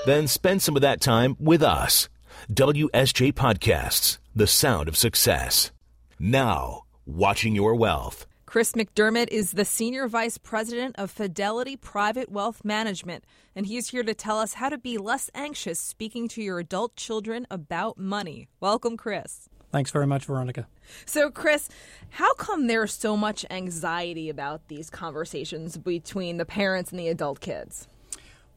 Then 0.05 0.27
spend 0.27 0.63
some 0.63 0.75
of 0.75 0.83
that 0.83 1.01
time 1.01 1.37
with 1.39 1.63
us. 1.63 2.09
WSJ 2.53 3.33
Podcasts, 3.35 4.19
the 4.35 4.49
sound 4.49 4.89
of 4.89 4.97
success. 4.97 5.71
Now, 6.19 6.83
watching 7.07 7.55
your 7.55 7.77
wealth. 7.77 8.27
Chris 8.45 8.73
McDermott 8.73 9.29
is 9.29 9.53
the 9.53 9.65
Senior 9.65 10.09
Vice 10.09 10.39
President 10.39 10.97
of 10.99 11.11
Fidelity 11.11 11.77
Private 11.77 12.31
Wealth 12.33 12.65
Management, 12.65 13.25
and 13.55 13.65
he's 13.65 13.91
here 13.91 14.03
to 14.03 14.13
tell 14.13 14.41
us 14.41 14.55
how 14.55 14.69
to 14.69 14.77
be 14.77 14.99
less 14.99 15.31
anxious 15.37 15.79
speaking 15.79 16.27
to 16.29 16.43
your 16.43 16.59
adult 16.59 16.97
children 16.97 17.47
about 17.49 17.97
money. 17.97 18.49
Welcome, 18.59 18.97
Chris. 18.97 19.49
Thanks 19.71 19.93
very 19.93 20.07
much, 20.09 20.25
Veronica. 20.25 20.67
So, 21.07 21.31
Chris, 21.31 21.69
how 22.11 22.35
come 22.35 22.67
there's 22.67 22.93
so 22.93 23.17
much 23.17 23.47
anxiety 23.51 24.29
about 24.29 24.67
these 24.67 24.91
conversations 24.91 25.79
between 25.79 26.39
the 26.39 26.45
parents 26.45 26.91
and 26.91 26.99
the 26.99 27.09
adult 27.09 27.41
kids? 27.41 27.87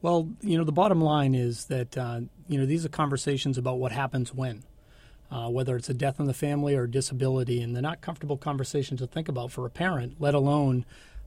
Well, 0.02 0.28
you 0.40 0.58
know, 0.58 0.64
the 0.64 0.72
bottom 0.72 1.00
line 1.00 1.34
is 1.34 1.66
that, 1.66 1.96
uh, 1.96 2.20
you 2.48 2.58
know, 2.58 2.66
these 2.66 2.84
are 2.84 2.88
conversations 2.88 3.58
about 3.58 3.78
what 3.78 3.92
happens 3.92 4.32
when, 4.32 4.62
uh, 5.30 5.48
whether 5.48 5.76
it's 5.76 5.88
a 5.88 5.94
death 5.94 6.20
in 6.20 6.26
the 6.26 6.34
family 6.34 6.74
or 6.74 6.86
disability, 6.86 7.60
and 7.62 7.74
they're 7.74 7.82
not 7.82 8.00
comfortable 8.00 8.36
conversations 8.36 9.00
to 9.00 9.06
think 9.06 9.28
about 9.28 9.50
for 9.50 9.66
a 9.66 9.70
parent, 9.70 10.16
let 10.20 10.34
alone, 10.34 10.84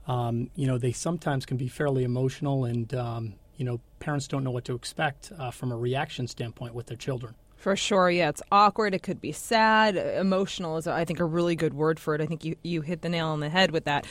um, 0.08 0.50
you 0.56 0.68
know, 0.68 0.78
they 0.78 0.92
sometimes 0.92 1.46
can 1.46 1.58
be 1.58 1.68
fairly 1.68 2.04
emotional, 2.04 2.64
and, 2.64 2.94
um, 2.94 3.34
you 3.58 3.66
know, 3.66 3.80
parents 4.00 4.28
don't 4.28 4.44
know 4.44 4.52
what 4.52 4.66
to 4.66 4.76
expect 4.76 5.32
uh, 5.38 5.52
from 5.52 5.72
a 5.72 5.78
reaction 5.78 6.28
standpoint 6.28 6.74
with 6.74 6.86
their 6.86 6.98
children. 6.98 7.36
For 7.58 7.76
sure, 7.76 8.10
yeah, 8.10 8.30
it's 8.30 8.42
awkward. 8.54 8.94
It 8.94 9.04
could 9.04 9.20
be 9.20 9.34
sad. 9.34 9.98
Emotional 9.98 10.78
is, 10.78 10.88
I 10.88 11.04
think, 11.04 11.20
a 11.20 11.26
really 11.26 11.58
good 11.58 11.74
word 11.74 12.00
for 12.00 12.16
it. 12.16 12.22
I 12.22 12.26
think 12.26 12.46
you, 12.46 12.56
you 12.64 12.80
hit 12.80 13.02
the 13.02 13.10
nail 13.10 13.28
on 13.28 13.42
the 13.42 13.50
head 13.50 13.72
with 13.72 13.84
that. 13.84 14.08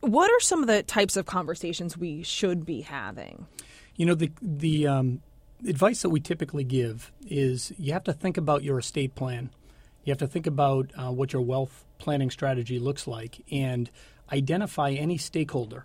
What 0.00 0.28
are 0.32 0.40
some 0.40 0.62
of 0.62 0.66
the 0.66 0.82
types 0.82 1.16
of 1.16 1.24
conversations 1.24 1.96
we 1.96 2.24
should 2.24 2.66
be 2.66 2.80
having? 2.80 3.46
You 3.98 4.06
know, 4.06 4.14
the 4.14 4.30
the 4.40 4.86
um, 4.86 5.22
advice 5.66 6.02
that 6.02 6.10
we 6.10 6.20
typically 6.20 6.62
give 6.62 7.10
is 7.26 7.72
you 7.78 7.92
have 7.92 8.04
to 8.04 8.12
think 8.12 8.36
about 8.36 8.62
your 8.62 8.78
estate 8.78 9.16
plan. 9.16 9.50
You 10.04 10.12
have 10.12 10.18
to 10.18 10.28
think 10.28 10.46
about 10.46 10.92
uh, 10.96 11.10
what 11.10 11.32
your 11.32 11.42
wealth 11.42 11.84
planning 11.98 12.30
strategy 12.30 12.78
looks 12.78 13.08
like 13.08 13.44
and 13.50 13.90
identify 14.32 14.90
any 14.92 15.18
stakeholder, 15.18 15.84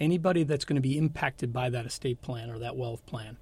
anybody 0.00 0.42
that's 0.42 0.64
going 0.64 0.74
to 0.74 0.82
be 0.82 0.98
impacted 0.98 1.52
by 1.52 1.70
that 1.70 1.86
estate 1.86 2.20
plan 2.22 2.50
or 2.50 2.58
that 2.58 2.76
wealth 2.76 3.06
plan. 3.06 3.38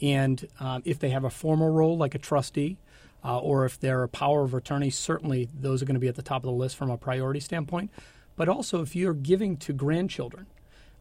And 0.00 0.48
um, 0.58 0.80
if 0.86 0.98
they 0.98 1.10
have 1.10 1.24
a 1.24 1.30
formal 1.30 1.68
role 1.68 1.98
like 1.98 2.14
a 2.14 2.18
trustee, 2.18 2.78
uh, 3.22 3.38
or 3.38 3.66
if 3.66 3.78
they're 3.78 4.02
a 4.02 4.08
power 4.08 4.42
of 4.42 4.54
attorney, 4.54 4.88
certainly 4.88 5.50
those 5.54 5.82
are 5.82 5.84
going 5.84 5.94
to 5.94 6.00
be 6.00 6.08
at 6.08 6.14
the 6.14 6.22
top 6.22 6.44
of 6.44 6.50
the 6.50 6.56
list 6.56 6.76
from 6.76 6.90
a 6.90 6.96
priority 6.96 7.40
standpoint. 7.40 7.90
But 8.36 8.48
also, 8.48 8.80
if 8.80 8.96
you're 8.96 9.12
giving 9.12 9.58
to 9.58 9.74
grandchildren, 9.74 10.46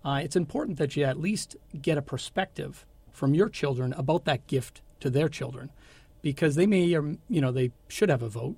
uh, 0.04 0.22
it's 0.24 0.36
important 0.36 0.78
that 0.78 0.96
you 0.96 1.04
at 1.04 1.20
least 1.20 1.56
get 1.82 1.98
a 1.98 2.02
perspective 2.02 2.86
from 3.12 3.34
your 3.34 3.50
children 3.50 3.94
about 3.94 4.26
that 4.26 4.48
gift 4.48 4.82
to 5.02 5.10
their 5.10 5.30
children, 5.30 5.70
because 6.22 6.56
they 6.56 6.66
may, 6.66 6.94
or 6.94 7.16
you 7.30 7.42
know, 7.42 7.52
they 7.52 7.72
should 7.88 8.10
have 8.10 8.22
a 8.22 8.30
vote, 8.30 8.56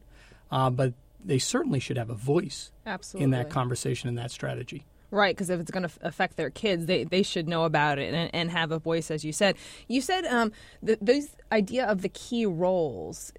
uh, 0.52 0.70
but 0.70 0.94
they 1.24 1.40
certainly 1.40 1.80
should 1.80 1.98
have 1.98 2.10
a 2.10 2.16
voice 2.16 2.72
Absolutely. 2.86 3.24
in 3.24 3.30
that 3.32 3.50
conversation 3.50 4.10
and 4.10 4.18
that 4.18 4.32
strategy. 4.32 4.86
Right, 5.12 5.36
because 5.36 5.50
if 5.50 5.60
it's 5.60 5.72
going 5.72 5.88
to 5.88 5.92
affect 6.02 6.38
their 6.38 6.50
kids, 6.50 6.86
they, 6.86 7.04
they 7.04 7.22
should 7.22 7.48
know 7.48 7.66
about 7.66 8.00
it 8.00 8.14
and, 8.14 8.34
and 8.34 8.50
have 8.50 8.72
a 8.72 8.80
voice, 8.80 9.12
as 9.12 9.26
you 9.26 9.34
said. 9.34 9.58
You 9.90 10.00
said 10.00 10.26
um, 10.26 10.54
the, 10.82 10.98
this 11.02 11.36
idea 11.52 11.86
of 11.86 12.02
the 12.02 12.10
key 12.10 12.46
roles. 12.46 13.34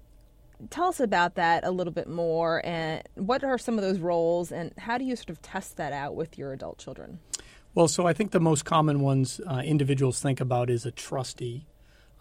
Tell 0.69 0.87
us 0.87 0.99
about 0.99 1.35
that 1.35 1.65
a 1.65 1.71
little 1.71 1.91
bit 1.91 2.07
more, 2.07 2.63
and 2.63 3.01
what 3.15 3.43
are 3.43 3.57
some 3.57 3.77
of 3.77 3.83
those 3.83 3.99
roles, 3.99 4.51
and 4.51 4.71
how 4.77 4.97
do 4.97 5.03
you 5.03 5.15
sort 5.15 5.31
of 5.31 5.41
test 5.41 5.77
that 5.77 5.93
out 5.93 6.15
with 6.15 6.37
your 6.37 6.53
adult 6.53 6.77
children? 6.77 7.19
Well, 7.75 7.87
so 7.87 8.05
I 8.05 8.13
think 8.13 8.29
the 8.29 8.39
most 8.39 8.65
common 8.65 8.99
ones 8.99 9.41
uh, 9.49 9.63
individuals 9.65 10.19
think 10.19 10.39
about 10.39 10.69
is 10.69 10.85
a 10.85 10.91
trustee 10.91 11.65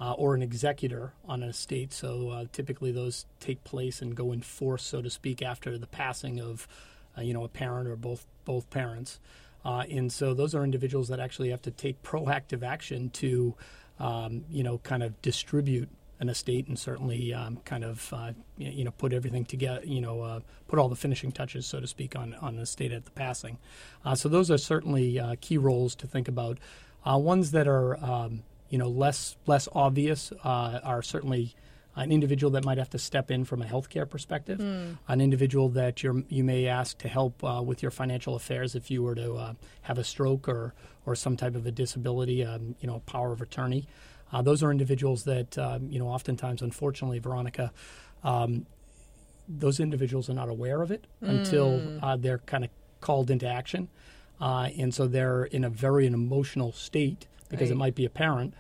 uh, 0.00 0.12
or 0.12 0.35
an 0.35 0.40
executor 0.40 1.12
on 1.26 1.42
an 1.42 1.50
estate. 1.50 1.92
So 1.92 2.30
uh, 2.30 2.44
typically 2.52 2.90
those 2.90 3.26
take 3.38 3.62
place 3.62 4.00
and 4.00 4.14
go 4.14 4.32
in 4.32 4.40
force, 4.40 4.82
so 4.82 5.02
to 5.02 5.11
speak, 5.11 5.42
after 5.42 5.76
the 5.76 5.87
passing 5.87 6.40
of, 6.40 6.66
uh, 7.18 7.21
you 7.21 7.35
know, 7.35 7.44
a 7.44 7.49
parent 7.49 7.87
or 7.87 7.97
both 7.97 8.26
both 8.47 8.71
parents. 8.71 9.21
Uh, 9.62 9.85
and 9.90 10.11
so 10.11 10.32
those 10.32 10.54
are 10.54 10.64
individuals 10.64 11.09
that 11.09 11.21
actually 11.21 11.50
have 11.50 11.62
to 11.62 11.71
take 11.71 12.02
proactive 12.02 12.62
action 12.62 13.11
to, 13.11 13.54
um, 14.00 14.47
you 14.50 14.62
know, 14.62 14.78
kind 14.78 15.02
of 15.02 15.21
distribute 15.21 15.90
an 16.21 16.28
estate 16.28 16.69
and 16.69 16.78
certainly 16.78 17.35
um, 17.35 17.59
kind 17.64 17.85
of, 17.85 18.12
uh, 18.12 18.33
you 18.57 18.85
know, 18.85 18.92
put 18.92 19.12
everything 19.12 19.45
together, 19.45 19.81
you 19.85 20.00
know, 20.00 20.21
uh, 20.21 20.40
put 20.69 20.78
all 20.78 20.88
the 20.88 20.97
finishing 20.97 21.33
touches, 21.33 21.66
so 21.66 21.81
to 21.81 21.87
speak, 21.87 22.14
on, 22.14 22.35
on 22.35 22.54
an 22.54 22.61
estate 22.61 22.92
at 22.92 23.04
the 23.04 23.11
passing. 23.11 23.59
Uh, 24.04 24.14
so 24.14 24.28
those 24.28 24.50
are 24.50 24.59
certainly 24.59 25.19
uh, 25.19 25.35
key 25.40 25.59
roles 25.59 25.95
to 25.97 26.07
think 26.07 26.28
about. 26.28 26.59
Uh, 27.04 27.19
ones 27.19 27.50
that 27.50 27.66
are, 27.66 27.97
um, 28.04 28.45
you 28.69 28.78
know, 28.78 28.88
less 28.88 29.37
less 29.47 29.69
obvious 29.75 30.33
are 30.45 31.02
certainly 31.02 31.54
an 31.97 32.11
individual 32.11 32.50
that 32.50 32.64
might 32.64 32.78
have 32.78 32.90
to 32.90 32.99
step 32.99 33.31
in 33.31 33.45
from 33.45 33.61
a 33.61 33.66
healthcare 33.66 34.09
perspective, 34.09 34.59
mm. 34.59 34.97
an 35.09 35.21
individual 35.21 35.69
that 35.71 36.02
you 36.02 36.25
you 36.28 36.42
may 36.42 36.66
ask 36.66 36.99
to 36.99 37.09
help 37.09 37.42
uh, 37.45 37.62
with 37.62 37.83
your 37.83 37.90
financial 37.90 38.35
affairs 38.35 38.75
if 38.75 38.90
you 38.90 39.02
were 39.02 39.14
to 39.14 39.35
uh, 39.35 39.52
have 39.83 39.99
a 39.99 40.04
stroke 40.04 40.49
or 40.49 40.75
or 41.04 41.14
some 41.14 41.37
type 41.37 41.54
of 41.54 41.66
a 41.66 41.71
disability, 41.71 42.45
um, 42.45 42.75
you 42.81 42.87
know, 42.87 43.00
power 43.00 43.33
of 43.33 43.42
attorney. 43.42 43.87
Uh, 44.32 44.42
those 44.42 44.62
are 44.62 44.70
individuals 44.70 45.24
that 45.24 45.58
um, 45.58 45.88
you 45.90 45.98
know, 45.98 46.08
oftentimes, 46.08 46.62
unfortunately, 46.62 47.18
Veronica. 47.18 47.72
Um, 48.24 48.66
those 49.48 49.80
individuals 49.80 50.30
are 50.30 50.34
not 50.34 50.48
aware 50.48 50.82
of 50.82 50.90
it 50.90 51.06
mm. 51.22 51.28
until 51.28 51.98
uh, 52.02 52.16
they're 52.16 52.38
kind 52.38 52.64
of 52.64 52.70
called 53.00 53.30
into 53.30 53.46
action, 53.46 53.88
uh, 54.40 54.68
and 54.78 54.94
so 54.94 55.06
they're 55.06 55.44
in 55.44 55.64
a 55.64 55.68
very 55.68 56.06
an 56.06 56.14
emotional 56.14 56.72
state 56.72 57.26
because 57.48 57.68
right. 57.68 57.74
it 57.74 57.78
might 57.78 57.94
be 57.94 58.04
a 58.04 58.10
parent 58.10 58.54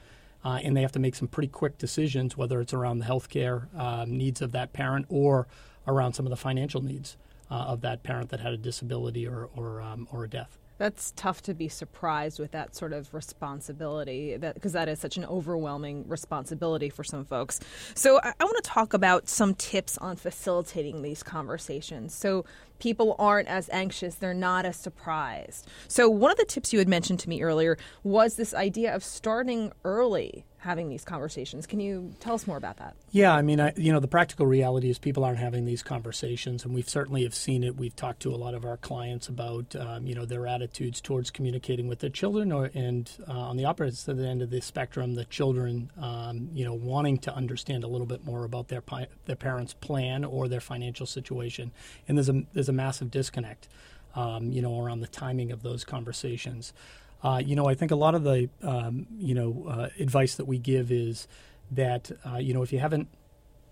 uh, 0.44 0.58
and 0.62 0.76
they 0.76 0.82
have 0.82 0.92
to 0.92 0.98
make 0.98 1.14
some 1.14 1.28
pretty 1.28 1.48
quick 1.48 1.78
decisions, 1.78 2.36
whether 2.36 2.60
it's 2.60 2.74
around 2.74 2.98
the 2.98 3.04
healthcare 3.04 3.68
uh, 3.76 4.04
needs 4.06 4.42
of 4.42 4.52
that 4.52 4.72
parent 4.72 5.06
or 5.08 5.46
around 5.86 6.14
some 6.14 6.26
of 6.26 6.30
the 6.30 6.36
financial 6.36 6.82
needs 6.82 7.16
uh, 7.50 7.54
of 7.54 7.80
that 7.82 8.02
parent 8.02 8.30
that 8.30 8.40
had 8.40 8.52
a 8.52 8.56
disability 8.56 9.26
or 9.26 9.48
or, 9.56 9.80
um, 9.80 10.08
or 10.10 10.24
a 10.24 10.28
death. 10.28 10.58
That's 10.82 11.12
tough 11.14 11.42
to 11.42 11.54
be 11.54 11.68
surprised 11.68 12.40
with 12.40 12.50
that 12.50 12.74
sort 12.74 12.92
of 12.92 13.14
responsibility, 13.14 14.36
because 14.36 14.72
that, 14.72 14.86
that 14.86 14.88
is 14.88 14.98
such 14.98 15.16
an 15.16 15.24
overwhelming 15.24 16.08
responsibility 16.08 16.88
for 16.88 17.04
some 17.04 17.24
folks. 17.24 17.60
So, 17.94 18.18
I, 18.20 18.32
I 18.40 18.44
want 18.44 18.56
to 18.56 18.68
talk 18.68 18.92
about 18.92 19.28
some 19.28 19.54
tips 19.54 19.96
on 19.98 20.16
facilitating 20.16 21.02
these 21.02 21.22
conversations. 21.22 22.12
So, 22.16 22.44
people 22.80 23.14
aren't 23.20 23.46
as 23.46 23.70
anxious, 23.70 24.16
they're 24.16 24.34
not 24.34 24.66
as 24.66 24.74
surprised. 24.74 25.68
So, 25.86 26.08
one 26.08 26.32
of 26.32 26.36
the 26.36 26.44
tips 26.44 26.72
you 26.72 26.80
had 26.80 26.88
mentioned 26.88 27.20
to 27.20 27.28
me 27.28 27.42
earlier 27.42 27.78
was 28.02 28.34
this 28.34 28.52
idea 28.52 28.92
of 28.92 29.04
starting 29.04 29.70
early 29.84 30.44
having 30.62 30.88
these 30.88 31.04
conversations. 31.04 31.66
Can 31.66 31.80
you 31.80 32.14
tell 32.20 32.34
us 32.34 32.46
more 32.46 32.56
about 32.56 32.76
that? 32.76 32.94
Yeah, 33.10 33.34
I 33.34 33.42
mean, 33.42 33.60
I, 33.60 33.72
you 33.76 33.92
know, 33.92 33.98
the 33.98 34.06
practical 34.06 34.46
reality 34.46 34.90
is 34.90 34.96
people 34.96 35.24
aren't 35.24 35.40
having 35.40 35.64
these 35.64 35.82
conversations, 35.82 36.64
and 36.64 36.72
we've 36.72 36.88
certainly 36.88 37.24
have 37.24 37.34
seen 37.34 37.64
it. 37.64 37.76
We've 37.76 37.96
talked 37.96 38.22
to 38.22 38.32
a 38.32 38.36
lot 38.36 38.54
of 38.54 38.64
our 38.64 38.76
clients 38.76 39.26
about, 39.26 39.74
um, 39.74 40.06
you 40.06 40.14
know, 40.14 40.24
their 40.24 40.46
attitudes 40.46 41.00
towards 41.00 41.32
communicating 41.32 41.88
with 41.88 41.98
their 41.98 42.10
children, 42.10 42.52
or 42.52 42.70
and 42.74 43.10
uh, 43.28 43.32
on 43.32 43.56
the 43.56 43.64
opposite 43.64 44.16
end 44.20 44.40
of 44.40 44.50
the 44.50 44.60
spectrum, 44.60 45.14
the 45.14 45.24
children, 45.24 45.90
um, 46.00 46.48
you 46.54 46.64
know, 46.64 46.74
wanting 46.74 47.18
to 47.18 47.34
understand 47.34 47.82
a 47.82 47.88
little 47.88 48.06
bit 48.06 48.24
more 48.24 48.44
about 48.44 48.68
their 48.68 48.84
their 49.26 49.36
parents' 49.36 49.74
plan 49.74 50.24
or 50.24 50.46
their 50.46 50.60
financial 50.60 51.06
situation, 51.06 51.72
and 52.06 52.16
there's 52.16 52.28
a 52.28 52.44
there's 52.52 52.68
a 52.68 52.72
massive 52.72 53.10
disconnect, 53.10 53.66
um, 54.14 54.52
you 54.52 54.62
know, 54.62 54.80
around 54.80 55.00
the 55.00 55.08
timing 55.08 55.50
of 55.50 55.64
those 55.64 55.82
conversations. 55.82 56.72
Uh, 57.22 57.40
you 57.44 57.54
know, 57.54 57.66
I 57.66 57.74
think 57.74 57.90
a 57.90 57.96
lot 57.96 58.14
of 58.14 58.24
the 58.24 58.48
um, 58.62 59.06
you 59.18 59.34
know 59.34 59.66
uh, 59.68 59.88
advice 60.00 60.34
that 60.36 60.46
we 60.46 60.58
give 60.58 60.90
is 60.90 61.28
that 61.70 62.10
uh, 62.26 62.38
you 62.38 62.52
know 62.52 62.62
if 62.62 62.72
you 62.72 62.78
haven't 62.78 63.08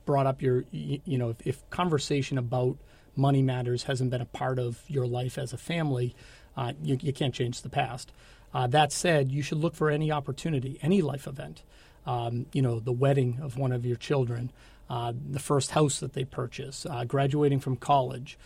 brought 0.06 0.26
up 0.26 0.40
your 0.40 0.64
you, 0.70 1.18
know 1.18 1.30
if, 1.30 1.46
if, 1.46 1.70
conversation 1.70 2.38
about 2.38 2.78
money 3.16 3.42
matters 3.42 3.84
hasn't 3.84 4.10
been 4.10 4.20
a 4.20 4.26
part 4.26 4.58
of 4.58 4.82
your 4.86 5.06
life 5.06 5.36
as 5.36 5.52
a 5.52 5.58
family, 5.58 6.14
uh, 6.56 6.72
you, 6.82 6.96
you, 7.02 7.12
can't 7.12 7.34
change 7.34 7.62
the 7.62 7.68
past. 7.68 8.12
Uh, 8.54 8.66
that 8.66 8.92
said, 8.92 9.30
you 9.30 9.42
should 9.42 9.58
look 9.58 9.74
for 9.74 9.90
any 9.90 10.10
opportunity, 10.10 10.78
any 10.80 11.02
life 11.02 11.26
event. 11.26 11.62
Um, 12.06 12.46
you 12.52 12.62
know, 12.62 12.80
the 12.80 12.92
wedding 12.92 13.38
of 13.42 13.58
one 13.58 13.72
of 13.72 13.84
your 13.84 13.96
children, 13.96 14.50
uh, 14.88 15.12
the 15.30 15.38
first 15.38 15.72
house 15.72 16.00
that 16.00 16.14
they 16.14 16.24
purchase, 16.24 16.86
graduating 17.06 17.60
from 17.60 17.76
college, 17.76 18.38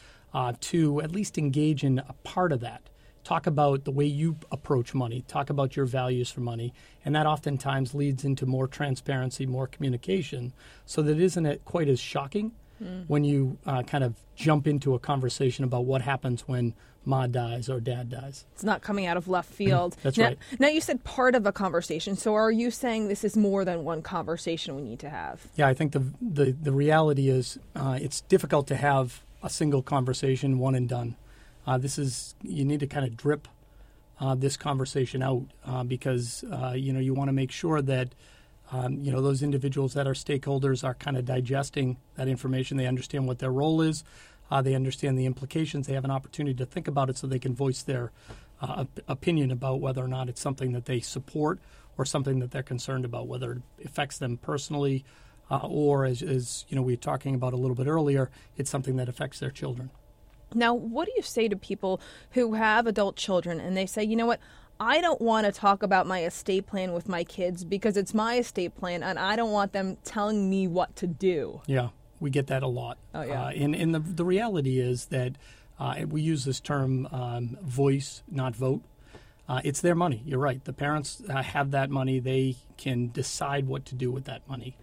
to 0.60 1.00
at 1.00 1.12
least 1.12 1.38
engage 1.38 1.84
in 1.84 2.00
a 2.00 2.14
part 2.24 2.52
of 2.52 2.60
that 2.60 2.88
talk 3.24 3.46
about 3.46 3.84
the 3.84 3.90
way 3.90 4.04
you 4.04 4.36
approach 4.52 4.94
money, 4.94 5.24
talk 5.26 5.50
about 5.50 5.76
your 5.76 5.86
values 5.86 6.30
for 6.30 6.40
money, 6.40 6.72
and 7.04 7.14
that 7.16 7.26
oftentimes 7.26 7.94
leads 7.94 8.24
into 8.24 8.46
more 8.46 8.68
transparency, 8.68 9.46
more 9.46 9.66
communication, 9.66 10.52
so 10.86 11.02
that 11.02 11.18
isn't 11.18 11.46
it 11.46 11.64
quite 11.64 11.88
as 11.88 11.98
shocking 11.98 12.52
mm. 12.82 13.04
when 13.08 13.24
you 13.24 13.58
uh, 13.66 13.82
kind 13.82 14.04
of 14.04 14.14
jump 14.36 14.66
into 14.66 14.94
a 14.94 14.98
conversation 14.98 15.64
about 15.64 15.84
what 15.84 16.02
happens 16.02 16.42
when 16.46 16.74
ma 17.06 17.26
dies 17.26 17.68
or 17.68 17.80
dad 17.80 18.08
dies. 18.08 18.46
It's 18.52 18.64
not 18.64 18.82
coming 18.82 19.06
out 19.06 19.16
of 19.16 19.28
left 19.28 19.52
field. 19.52 19.96
That's 20.02 20.16
now, 20.16 20.24
right. 20.28 20.38
Now 20.58 20.68
you 20.68 20.80
said 20.80 21.04
part 21.04 21.34
of 21.34 21.46
a 21.46 21.52
conversation. 21.52 22.16
So 22.16 22.34
are 22.34 22.50
you 22.50 22.70
saying 22.70 23.08
this 23.08 23.24
is 23.24 23.36
more 23.36 23.64
than 23.64 23.84
one 23.84 24.02
conversation 24.02 24.74
we 24.76 24.82
need 24.82 25.00
to 25.00 25.10
have? 25.10 25.46
Yeah, 25.54 25.68
I 25.68 25.74
think 25.74 25.92
the 25.92 26.04
the, 26.20 26.52
the 26.52 26.72
reality 26.72 27.28
is 27.28 27.58
uh, 27.76 27.98
it's 28.00 28.22
difficult 28.22 28.66
to 28.68 28.76
have 28.76 29.22
a 29.42 29.50
single 29.50 29.82
conversation, 29.82 30.58
one 30.58 30.74
and 30.74 30.88
done. 30.88 31.16
Uh, 31.66 31.78
this 31.78 31.98
is 31.98 32.34
you 32.42 32.64
need 32.64 32.80
to 32.80 32.86
kind 32.86 33.06
of 33.06 33.16
drip 33.16 33.48
uh, 34.20 34.34
this 34.34 34.56
conversation 34.56 35.22
out 35.22 35.44
uh, 35.66 35.82
because 35.82 36.44
uh, 36.52 36.72
you 36.72 36.92
know 36.92 37.00
you 37.00 37.14
want 37.14 37.28
to 37.28 37.32
make 37.32 37.50
sure 37.50 37.82
that 37.82 38.14
um, 38.72 38.98
you 38.98 39.10
know 39.10 39.20
those 39.20 39.42
individuals 39.42 39.94
that 39.94 40.06
are 40.06 40.14
stakeholders 40.14 40.84
are 40.84 40.94
kind 40.94 41.16
of 41.16 41.24
digesting 41.24 41.96
that 42.16 42.28
information. 42.28 42.76
They 42.76 42.86
understand 42.86 43.26
what 43.26 43.38
their 43.38 43.52
role 43.52 43.80
is. 43.80 44.04
Uh, 44.50 44.60
they 44.62 44.74
understand 44.74 45.18
the 45.18 45.26
implications. 45.26 45.86
They 45.86 45.94
have 45.94 46.04
an 46.04 46.10
opportunity 46.10 46.54
to 46.56 46.66
think 46.66 46.86
about 46.86 47.08
it 47.08 47.16
so 47.16 47.26
they 47.26 47.38
can 47.38 47.54
voice 47.54 47.82
their 47.82 48.12
uh, 48.60 48.82
op- 48.82 49.00
opinion 49.08 49.50
about 49.50 49.80
whether 49.80 50.04
or 50.04 50.08
not 50.08 50.28
it's 50.28 50.40
something 50.40 50.72
that 50.72 50.84
they 50.84 51.00
support 51.00 51.58
or 51.96 52.04
something 52.04 52.40
that 52.40 52.50
they're 52.50 52.62
concerned 52.62 53.04
about, 53.04 53.26
whether 53.26 53.52
it 53.52 53.62
affects 53.84 54.18
them 54.18 54.36
personally 54.36 55.04
or, 55.50 56.04
as, 56.04 56.22
as 56.22 56.64
you 56.68 56.76
know, 56.76 56.82
we 56.82 56.94
were 56.94 56.96
talking 56.96 57.34
about 57.34 57.52
a 57.52 57.56
little 57.56 57.76
bit 57.76 57.86
earlier, 57.86 58.30
it's 58.56 58.70
something 58.70 58.96
that 58.96 59.08
affects 59.08 59.38
their 59.38 59.50
children. 59.50 59.90
Now, 60.54 60.74
what 60.74 61.06
do 61.06 61.12
you 61.16 61.22
say 61.22 61.48
to 61.48 61.56
people 61.56 62.00
who 62.32 62.54
have 62.54 62.86
adult 62.86 63.16
children 63.16 63.60
and 63.60 63.76
they 63.76 63.86
say, 63.86 64.04
you 64.04 64.16
know 64.16 64.26
what, 64.26 64.40
I 64.80 65.00
don't 65.00 65.20
want 65.20 65.46
to 65.46 65.52
talk 65.52 65.82
about 65.82 66.06
my 66.06 66.24
estate 66.24 66.66
plan 66.66 66.92
with 66.92 67.08
my 67.08 67.24
kids 67.24 67.64
because 67.64 67.96
it's 67.96 68.12
my 68.12 68.38
estate 68.38 68.74
plan 68.76 69.02
and 69.02 69.18
I 69.18 69.36
don't 69.36 69.52
want 69.52 69.72
them 69.72 69.96
telling 70.04 70.50
me 70.50 70.66
what 70.66 70.96
to 70.96 71.06
do. 71.06 71.62
Yeah, 71.66 71.90
we 72.20 72.30
get 72.30 72.48
that 72.48 72.62
a 72.62 72.66
lot. 72.66 72.98
Oh, 73.14 73.22
yeah. 73.22 73.44
Uh, 73.44 73.50
and 73.50 73.74
and 73.74 73.94
the, 73.94 74.00
the 74.00 74.24
reality 74.24 74.80
is 74.80 75.06
that 75.06 75.36
uh, 75.78 76.02
we 76.08 76.22
use 76.22 76.44
this 76.44 76.60
term 76.60 77.06
um, 77.12 77.56
voice, 77.62 78.22
not 78.28 78.56
vote. 78.56 78.82
Uh, 79.48 79.60
it's 79.62 79.80
their 79.80 79.94
money. 79.94 80.22
You're 80.24 80.38
right. 80.38 80.64
The 80.64 80.72
parents 80.72 81.22
uh, 81.28 81.42
have 81.42 81.72
that 81.72 81.90
money. 81.90 82.18
They 82.18 82.56
can 82.76 83.10
decide 83.10 83.66
what 83.66 83.84
to 83.86 83.94
do 83.94 84.10
with 84.10 84.24
that 84.24 84.48
money. 84.48 84.76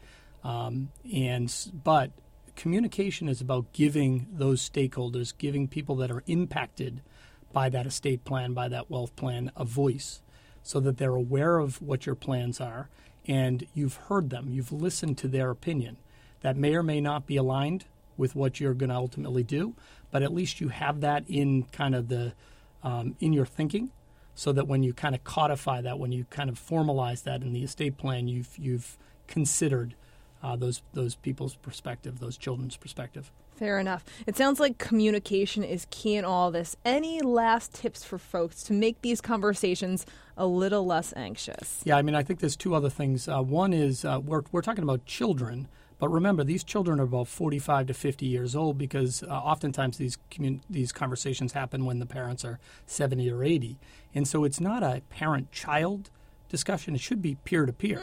Um, 0.44 0.90
and 1.14 1.54
but 1.84 2.12
communication 2.56 3.28
is 3.28 3.42
about 3.42 3.72
giving 3.74 4.28
those 4.32 4.68
stakeholders, 4.68 5.34
giving 5.38 5.68
people 5.68 5.96
that 5.98 6.12
are 6.12 6.24
impacted 6.28 7.02
by 7.54 7.70
that 7.70 7.86
estate 7.86 8.24
plan, 8.24 8.54
by 8.54 8.68
that 8.70 8.90
wealth 8.90 9.16
plan, 9.16 9.52
a 9.56 9.66
voice 9.66 10.22
so 10.64 10.80
that 10.80 10.98
they're 10.98 11.16
aware 11.16 11.58
of 11.58 11.82
what 11.82 12.06
your 12.06 12.16
plans 12.16 12.62
are 12.62 12.90
and 13.28 13.68
you've 13.74 13.96
heard 13.96 14.30
them, 14.30 14.50
you've 14.50 14.72
listened 14.72 15.18
to 15.20 15.28
their 15.28 15.50
opinion. 15.50 15.98
That 16.42 16.58
may 16.58 16.76
or 16.76 16.84
may 16.84 17.02
not 17.02 17.28
be 17.28 17.38
aligned 17.38 17.86
with 18.18 18.36
what 18.36 18.60
you're 18.60 18.74
going 18.74 18.90
to 18.90 18.96
ultimately 18.96 19.44
do, 19.44 19.76
but 20.10 20.24
at 20.24 20.34
least 20.34 20.60
you 20.60 20.70
have 20.70 21.02
that 21.02 21.24
in 21.28 21.64
kind 21.72 21.96
of 21.96 22.08
the 22.08 22.34
um, 22.84 23.16
in 23.20 23.32
your 23.32 23.46
thinking, 23.46 23.92
so 24.34 24.52
that 24.52 24.68
when 24.68 24.82
you 24.82 24.92
kind 24.92 25.14
of 25.14 25.24
codify 25.24 25.82
that, 25.82 26.00
when 26.00 26.12
you 26.12 26.26
kind 26.32 26.50
of 26.50 26.60
formalize 26.60 27.24
that 27.24 27.44
in 27.44 27.54
the 27.54 27.64
estate 27.64 27.98
plan, 27.98 28.28
you've 28.28 28.58
you've 28.58 28.98
considered 29.28 29.96
uh, 30.44 30.56
those 30.56 30.82
those 30.94 31.16
people's 31.16 31.56
perspective, 31.56 32.20
those 32.20 32.38
children's 32.38 32.78
perspective. 32.78 33.32
Fair 33.56 33.78
enough. 33.78 34.04
It 34.26 34.36
sounds 34.36 34.60
like 34.60 34.80
communication 34.80 35.64
is 35.64 35.86
key 35.92 36.16
in 36.16 36.26
all 36.26 36.50
this. 36.50 36.76
Any 36.84 37.22
last 37.22 37.76
tips 37.76 38.04
for 38.04 38.18
folks 38.18 38.64
to 38.64 38.74
make 38.74 39.02
these 39.04 39.22
conversations 39.22 40.06
a 40.36 40.48
little 40.48 40.84
less 40.86 41.14
anxious? 41.16 41.82
Yeah, 41.84 41.98
I 41.98 42.02
mean, 42.02 42.16
I 42.16 42.24
think 42.24 42.40
there's 42.40 42.56
two 42.56 42.74
other 42.74 42.90
things. 42.90 43.28
Uh, 43.28 43.42
one 43.44 43.72
is 43.72 44.04
uh, 44.04 44.20
we're, 44.24 44.42
we're 44.52 44.64
talking 44.64 44.84
about 44.84 45.06
children, 45.06 45.68
but 46.00 46.10
remember, 46.10 46.44
these 46.44 46.64
children 46.64 47.00
are 47.00 47.04
about 47.04 47.28
45 47.28 47.86
to 47.88 47.94
50 47.94 48.26
years 48.26 48.56
old 48.56 48.80
because 48.80 49.22
uh, 49.22 49.28
oftentimes 49.28 49.98
these 49.98 50.18
commun- 50.32 50.62
these 50.68 50.92
conversations 50.92 51.54
happen 51.54 51.86
when 51.86 52.00
the 52.00 52.08
parents 52.08 52.44
are 52.44 52.58
70 52.88 53.30
or 53.30 53.44
80. 53.44 53.78
And 54.16 54.28
so 54.28 54.44
it's 54.44 54.60
not 54.60 54.82
a 54.82 55.04
parent 55.12 55.52
child 55.52 56.10
discussion. 56.52 56.94
It 56.94 57.02
should 57.02 57.22
be 57.22 57.36
peer 57.36 57.66
to 57.66 57.74
peer. 57.74 58.00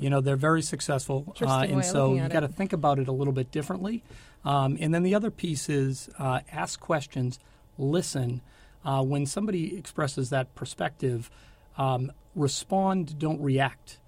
You 0.00 0.08
know, 0.10 0.20
they're 0.20 0.36
very 0.36 0.62
successful, 0.62 1.34
uh, 1.40 1.62
and 1.62 1.84
so 1.84 2.14
you 2.14 2.28
got 2.28 2.40
to 2.40 2.48
think 2.48 2.72
about 2.72 2.98
it 3.00 3.08
a 3.08 3.12
little 3.12 3.32
bit 3.32 3.50
differently. 3.50 4.04
Um, 4.44 4.76
and 4.80 4.94
then 4.94 5.02
the 5.02 5.14
other 5.14 5.30
piece 5.30 5.68
is 5.68 6.08
uh, 6.18 6.40
ask 6.52 6.78
questions, 6.78 7.38
listen. 7.76 8.42
Uh, 8.82 9.02
when 9.02 9.26
somebody 9.26 9.76
expresses 9.76 10.30
that 10.30 10.54
perspective, 10.54 11.30
um, 11.76 12.10
respond, 12.34 13.18
don't 13.18 13.40
react. 13.40 13.98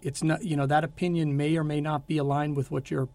It's 0.00 0.22
not, 0.22 0.44
you 0.44 0.56
know, 0.56 0.66
that 0.66 0.84
opinion 0.84 1.36
may 1.36 1.56
or 1.56 1.64
may 1.64 1.80
not 1.80 2.06
be 2.06 2.18
aligned 2.18 2.56
with 2.56 2.70
what 2.70 2.90
you're, 2.90 3.08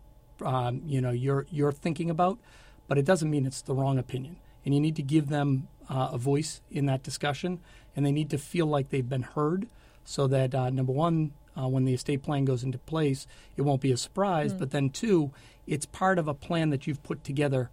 um, 0.43 0.81
you 0.85 0.99
know, 0.99 1.11
you're 1.11 1.45
you're 1.49 1.71
thinking 1.71 2.09
about, 2.09 2.39
but 2.87 2.97
it 2.97 3.05
doesn't 3.05 3.29
mean 3.29 3.45
it's 3.45 3.61
the 3.61 3.73
wrong 3.73 3.97
opinion. 3.97 4.37
And 4.65 4.73
you 4.73 4.81
need 4.81 4.95
to 4.97 5.03
give 5.03 5.29
them 5.29 5.69
uh, 5.89 6.09
a 6.11 6.17
voice 6.17 6.61
in 6.69 6.87
that 6.87 7.03
discussion, 7.03 7.59
and 7.95 8.05
they 8.05 8.11
need 8.11 8.29
to 8.31 8.37
feel 8.37 8.65
like 8.65 8.89
they've 8.89 9.07
been 9.07 9.23
heard, 9.23 9.67
so 10.07 10.25
that 10.27 10.55
uh, 10.55 10.69
number 10.69 10.93
one, 10.93 11.33
uh, 11.57 11.67
when 11.67 11.83
the 11.83 11.93
estate 11.93 12.23
plan 12.23 12.45
goes 12.45 12.63
into 12.63 12.77
place, 12.77 13.27
it 13.57 13.63
won't 13.63 13.81
be 13.81 13.91
a 13.91 13.97
surprise. 13.97 14.53
Mm. 14.53 14.59
But 14.59 14.71
then, 14.71 14.89
two, 14.89 15.31
it's 15.67 15.85
part 15.85 16.17
of 16.17 16.29
a 16.29 16.33
plan 16.33 16.69
that 16.69 16.87
you've 16.87 17.03
put 17.03 17.23
together 17.23 17.69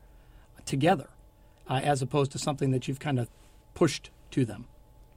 together, 0.66 1.08
uh, 1.68 1.80
as 1.82 2.02
opposed 2.02 2.32
to 2.32 2.38
something 2.38 2.72
that 2.72 2.88
you've 2.88 2.98
kind 2.98 3.18
of 3.20 3.28
pushed 3.74 4.10
to 4.32 4.44
them. 4.44 4.66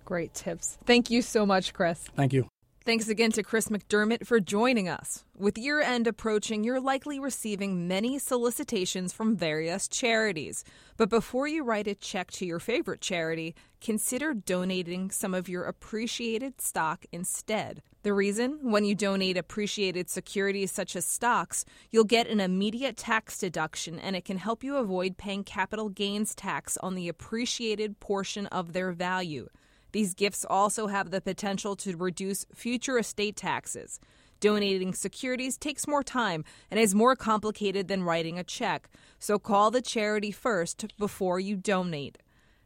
Great 0.06 0.34
tips. 0.34 0.78
Thank 0.86 1.10
you 1.10 1.22
so 1.22 1.46
much, 1.46 1.74
Chris. 1.74 2.08
Thank 2.16 2.34
you. 2.34 2.48
Thanks 2.88 3.10
again 3.10 3.34
to 3.34 3.44
Chris 3.44 3.68
McDermott 3.68 4.26
for 4.26 4.40
joining 4.40 4.88
us. 4.88 5.26
With 5.38 5.58
year 5.58 5.82
end 5.82 6.08
approaching, 6.08 6.64
you're 6.64 6.80
likely 6.80 7.20
receiving 7.20 7.86
many 7.86 8.18
solicitations 8.18 9.12
from 9.12 9.36
various 9.36 9.90
charities. 9.90 10.64
But 10.96 11.10
before 11.10 11.50
you 11.50 11.66
write 11.66 11.88
a 11.88 11.96
check 11.96 12.32
to 12.32 12.46
your 12.46 12.62
favorite 12.62 13.02
charity, 13.02 13.56
consider 13.82 14.34
donating 14.34 15.12
some 15.12 15.34
of 15.34 15.50
your 15.50 15.66
appreciated 15.66 16.62
stock 16.62 17.06
instead. 17.12 17.82
The 18.04 18.14
reason? 18.14 18.60
When 18.62 18.86
you 18.86 18.96
donate 18.96 19.36
appreciated 19.36 20.10
securities 20.10 20.72
such 20.72 20.96
as 20.96 21.04
stocks, 21.06 21.66
you'll 21.92 22.06
get 22.06 22.30
an 22.30 22.40
immediate 22.40 22.96
tax 22.96 23.38
deduction 23.38 24.00
and 24.00 24.16
it 24.16 24.24
can 24.24 24.38
help 24.38 24.64
you 24.64 24.78
avoid 24.78 25.18
paying 25.18 25.44
capital 25.44 25.90
gains 25.90 26.34
tax 26.34 26.78
on 26.78 26.96
the 26.96 27.10
appreciated 27.10 28.00
portion 28.00 28.46
of 28.46 28.72
their 28.72 28.94
value. 28.94 29.50
These 29.92 30.14
gifts 30.14 30.46
also 30.50 30.88
have 30.88 31.12
the 31.12 31.22
potential 31.22 31.76
to 31.78 31.96
reduce 31.96 32.46
future 32.54 32.98
estate 32.98 33.36
taxes. 33.36 34.00
Donating 34.40 34.94
securities 34.94 35.58
takes 35.58 35.88
more 35.88 36.04
time 36.04 36.44
and 36.70 36.80
is 36.80 36.94
more 36.94 37.16
complicated 37.16 37.88
than 37.88 38.04
writing 38.04 38.38
a 38.38 38.44
check, 38.44 38.90
so 39.18 39.40
call 39.40 39.72
the 39.72 39.82
charity 39.82 40.32
first 40.32 40.94
before 41.00 41.40
you 41.40 41.56
donate. 41.56 42.20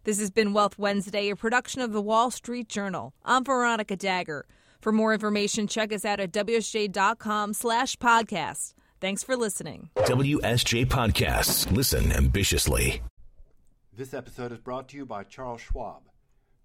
This 0.04 0.20
has 0.20 0.32
been 0.32 0.52
Wealth 0.52 0.78
Wednesday, 0.78 1.30
a 1.30 1.36
production 1.36 1.82
of 1.82 1.94
the 1.94 2.02
Wall 2.02 2.32
Street 2.32 2.68
Journal. 2.68 3.14
I'm 3.24 3.46
Veronica 3.46 3.96
Dagher. 3.96 4.44
For 4.82 4.92
more 4.92 5.14
information, 5.14 5.68
check 5.68 5.94
us 5.94 6.04
out 6.04 6.20
at 6.20 6.32
WSJ.com 6.32 7.54
slash 7.54 7.96
podcast. 7.98 8.74
Thanks 9.00 9.24
for 9.24 9.36
listening. 9.38 9.90
WSJ 9.98 10.88
Podcasts. 10.88 11.72
Listen 11.72 12.12
ambitiously. 12.12 13.02
This 13.96 14.14
episode 14.14 14.52
is 14.52 14.60
brought 14.60 14.90
to 14.90 14.98
you 14.98 15.06
by 15.06 15.24
Charles 15.24 15.62
Schwab. 15.62 16.02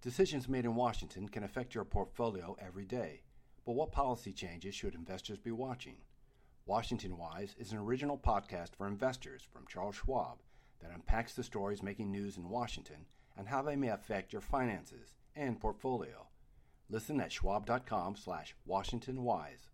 Decisions 0.01 0.47
made 0.47 0.65
in 0.65 0.75
Washington 0.75 1.27
can 1.27 1.43
affect 1.43 1.73
your 1.73 1.83
portfolio 1.83 2.55
every 2.59 2.85
day. 2.85 3.23
But 3.65 3.73
what 3.73 3.91
policy 3.91 4.31
changes 4.31 4.75
should 4.75 4.93
investors 4.93 5.39
be 5.39 5.51
watching? 5.51 5.97
Washington 6.67 7.17
Wise 7.17 7.55
is 7.57 7.71
an 7.71 7.79
original 7.79 8.17
podcast 8.17 8.75
for 8.75 8.87
investors 8.87 9.41
from 9.51 9.65
Charles 9.67 9.95
Schwab 9.95 10.37
that 10.81 10.91
unpacks 10.93 11.33
the 11.33 11.43
stories 11.43 11.81
making 11.81 12.11
news 12.11 12.37
in 12.37 12.47
Washington 12.47 13.07
and 13.35 13.47
how 13.47 13.63
they 13.63 13.75
may 13.75 13.89
affect 13.89 14.31
your 14.31 14.41
finances 14.41 15.15
and 15.35 15.59
portfolio. 15.59 16.27
Listen 16.89 17.19
at 17.19 17.31
schwab.com 17.31 18.15
slash 18.15 18.55
Washington 18.65 19.23
Wise. 19.23 19.69